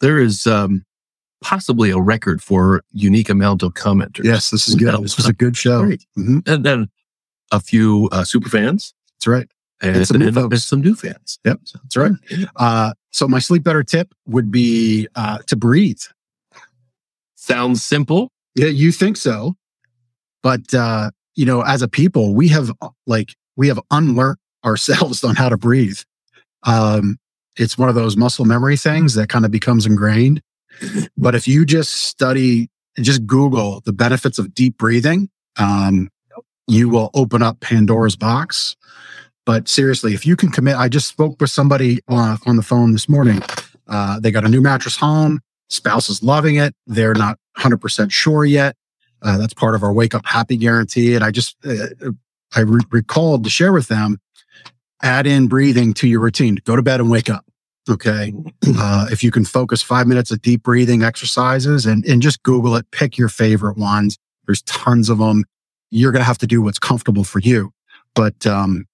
[0.00, 0.84] There is um,
[1.42, 4.24] possibly a record for unique amount of commenters.
[4.24, 5.02] Yes, this is good.
[5.02, 5.84] This was a good show.
[6.18, 6.88] Mhm, And then
[7.52, 9.48] a few uh, super fans That's right.
[9.80, 10.62] and, And some new and folks.
[10.64, 11.38] some new fans.
[11.44, 12.12] Yep, that's right.
[12.56, 16.00] Uh, so my sleep better tip would be uh, to breathe.
[17.34, 18.30] Sounds simple.
[18.54, 19.56] Yeah, you think so,
[20.42, 25.24] but uh, you know, as a people, we have uh, like we have unlearned ourselves
[25.24, 25.98] on how to breathe.
[26.64, 27.18] Um,
[27.56, 30.42] it's one of those muscle memory things that kind of becomes ingrained.
[31.16, 36.08] But if you just study and just Google the benefits of deep breathing, um,
[36.66, 38.76] you will open up Pandora's box.
[39.46, 42.92] But seriously, if you can commit, I just spoke with somebody uh, on the phone
[42.92, 43.42] this morning.
[43.88, 45.40] Uh, they got a new mattress home.
[45.68, 46.74] Spouse is loving it.
[46.86, 48.76] They're not 100% sure yet.
[49.22, 51.14] Uh, that's part of our wake up happy guarantee.
[51.14, 52.10] And I just, uh,
[52.54, 54.20] I re- recalled to share with them,
[55.02, 56.58] add in breathing to your routine.
[56.64, 57.44] Go to bed and wake up.
[57.88, 58.32] Okay.
[58.82, 62.76] Uh, if you can focus five minutes of deep breathing exercises and, and just Google
[62.76, 64.16] it, pick your favorite ones.
[64.46, 65.44] There's tons of them.
[65.90, 67.72] You're going to have to do what's comfortable for you,
[68.14, 68.86] but, um,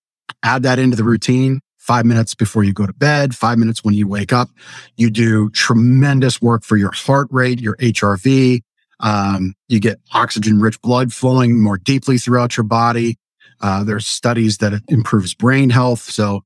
[0.43, 1.61] add that into the routine.
[1.76, 4.49] Five minutes before you go to bed, five minutes when you wake up.
[4.97, 8.61] You do tremendous work for your heart rate, your HRV.
[9.01, 13.18] Um, you get oxygen rich blood flowing more deeply throughout your body.
[13.61, 16.01] Uh, there's studies that it improves brain health.
[16.01, 16.43] So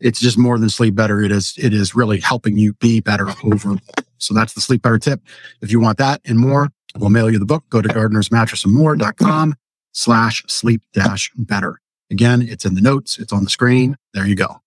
[0.00, 1.22] it's just more than sleep better.
[1.22, 3.76] It is, it is really helping you be better over.
[4.18, 5.20] So that's the sleep better tip.
[5.60, 7.64] If you want that and more, we'll mail you the book.
[7.70, 9.54] Go to gardenersmattressandmore.com
[9.92, 11.80] slash sleep dash better.
[12.10, 13.18] Again, it's in the notes.
[13.18, 13.96] It's on the screen.
[14.14, 14.60] There you go.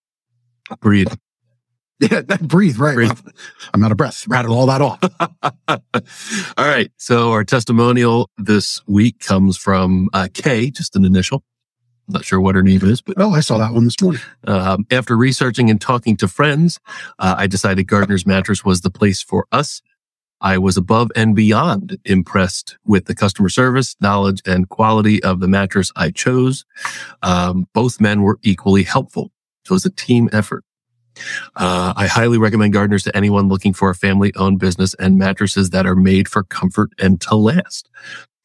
[0.80, 1.14] Breathe.
[2.00, 2.96] Yeah, that breathe, right.
[2.96, 3.20] Breathe.
[3.74, 4.28] I'm out of breath.
[4.28, 5.00] Rattle all that off.
[6.58, 6.92] All right.
[6.98, 11.44] So our testimonial this week comes from uh, Kay, just an initial.
[12.10, 14.22] Not sure what her name is, but Oh, I saw that one this morning.
[14.46, 16.80] um, after researching and talking to friends,
[17.20, 19.82] uh, I decided Gardner's Mattress was the place for us.
[20.42, 25.48] I was above and beyond impressed with the customer service, knowledge, and quality of the
[25.48, 26.66] mattress I chose.
[27.22, 29.32] Um, both men were equally helpful.
[29.66, 30.66] So it was a team effort.
[31.56, 35.70] Uh, I highly recommend Gardner's to anyone looking for a family owned business and mattresses
[35.70, 37.88] that are made for comfort and to last.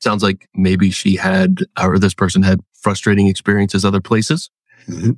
[0.01, 4.51] Sounds like maybe she had, or this person had frustrating experiences other places,
[4.89, 5.17] Mhm.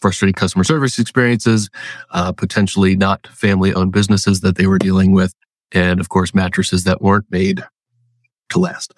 [0.00, 1.68] frustrating customer service experiences,
[2.10, 5.34] uh, potentially not family owned businesses that they were dealing with.
[5.72, 7.64] And of course, mattresses that weren't made
[8.50, 8.92] to last.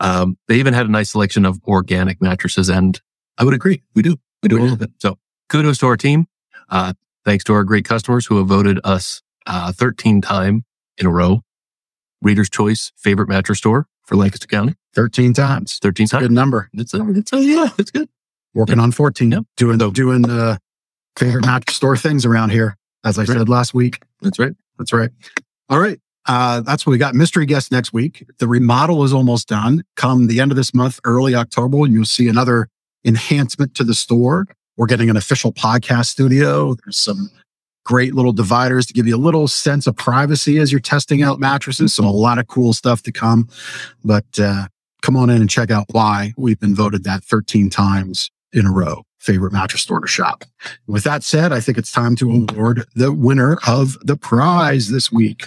[0.00, 2.68] Um, they even had a nice selection of organic mattresses.
[2.68, 3.00] And
[3.38, 3.82] I would agree.
[3.94, 4.16] We do.
[4.42, 4.90] We do a little bit.
[4.98, 6.26] So kudos to our team.
[6.68, 6.94] Uh,
[7.24, 10.64] thanks to our great customers who have voted us uh, 13 time
[10.98, 11.42] in a row.
[12.22, 14.74] Reader's Choice favorite mattress store for Lancaster County.
[14.94, 15.78] 13 times.
[15.80, 16.22] 13 times.
[16.22, 16.68] Good number.
[16.74, 18.08] It's a, it's a, yeah, it's good.
[18.54, 19.30] Working on 14.
[19.32, 19.44] Yep.
[19.56, 20.58] Doing, the, doing, the
[21.16, 22.76] favorite mattress store things around here.
[23.04, 23.38] As I Right.
[23.38, 24.00] said last week.
[24.20, 24.52] That's right.
[24.78, 25.10] That's right.
[25.68, 25.98] All right.
[26.26, 27.14] Uh, that's what we got.
[27.16, 28.24] Mystery guest next week.
[28.38, 29.82] The remodel is almost done.
[29.96, 32.68] Come the end of this month, early October, you'll see another
[33.04, 34.46] enhancement to the store.
[34.76, 36.74] We're getting an official podcast studio.
[36.84, 37.28] There's some
[37.84, 41.40] great little dividers to give you a little sense of privacy as you're testing out
[41.40, 41.92] mattresses.
[41.92, 43.48] So a lot of cool stuff to come.
[44.04, 44.68] But uh,
[45.02, 48.72] come on in and check out why we've been voted that 13 times in a
[48.72, 49.02] row.
[49.18, 50.44] Favorite mattress store to shop.
[50.86, 55.12] With that said, I think it's time to award the winner of the prize this
[55.12, 55.46] week.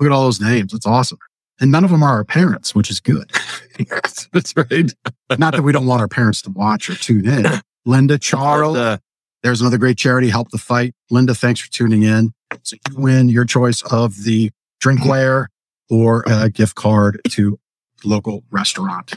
[0.00, 0.72] Look at all those names.
[0.74, 1.18] It's awesome.
[1.60, 3.30] And none of them are our parents, which is good.
[4.32, 4.92] That's right.
[5.38, 7.46] Not that we don't want our parents to watch or tune in.
[7.84, 8.98] Linda, Charles, Uh,
[9.42, 10.94] there's another great charity, Help the Fight.
[11.10, 12.32] Linda, thanks for tuning in.
[12.62, 14.50] So you win your choice of the
[14.82, 15.46] drinkware
[15.90, 17.58] or a gift card to
[18.04, 19.14] local restaurant.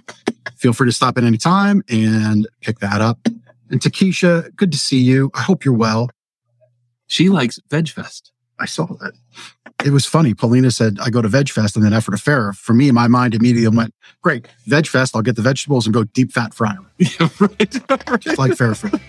[0.56, 3.20] Feel free to stop at any time and pick that up.
[3.70, 5.32] And Takesha, good to see you.
[5.34, 6.10] I hope you're well.
[7.08, 8.32] she likes VegFest.
[8.62, 9.14] I saw that.
[9.84, 10.36] It was funny.
[10.36, 12.54] Paulina said, I go to Veg Fest and then Ephrata Fair.
[12.54, 16.04] For me, my mind immediately went, great, Veg Fest, I'll get the vegetables and go
[16.04, 16.88] deep fat fry them.
[17.02, 18.20] Yeah, right.
[18.20, 19.02] Just like fair food.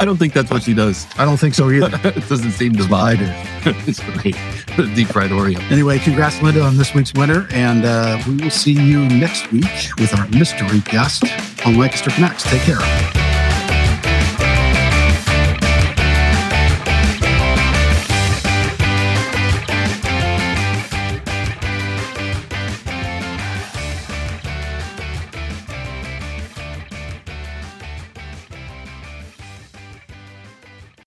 [0.00, 1.06] I don't think that's what she does.
[1.16, 2.00] I don't think so either.
[2.08, 3.64] it doesn't seem to I vibe.
[3.64, 3.74] do.
[3.86, 4.34] it's great.
[4.96, 5.60] Deep fried Oreo.
[5.70, 7.46] Anyway, congrats, Linda, on this week's winner.
[7.50, 11.22] And uh, we will see you next week with our mystery guest
[11.64, 12.42] on Lancaster Connects.
[12.50, 13.35] Take care.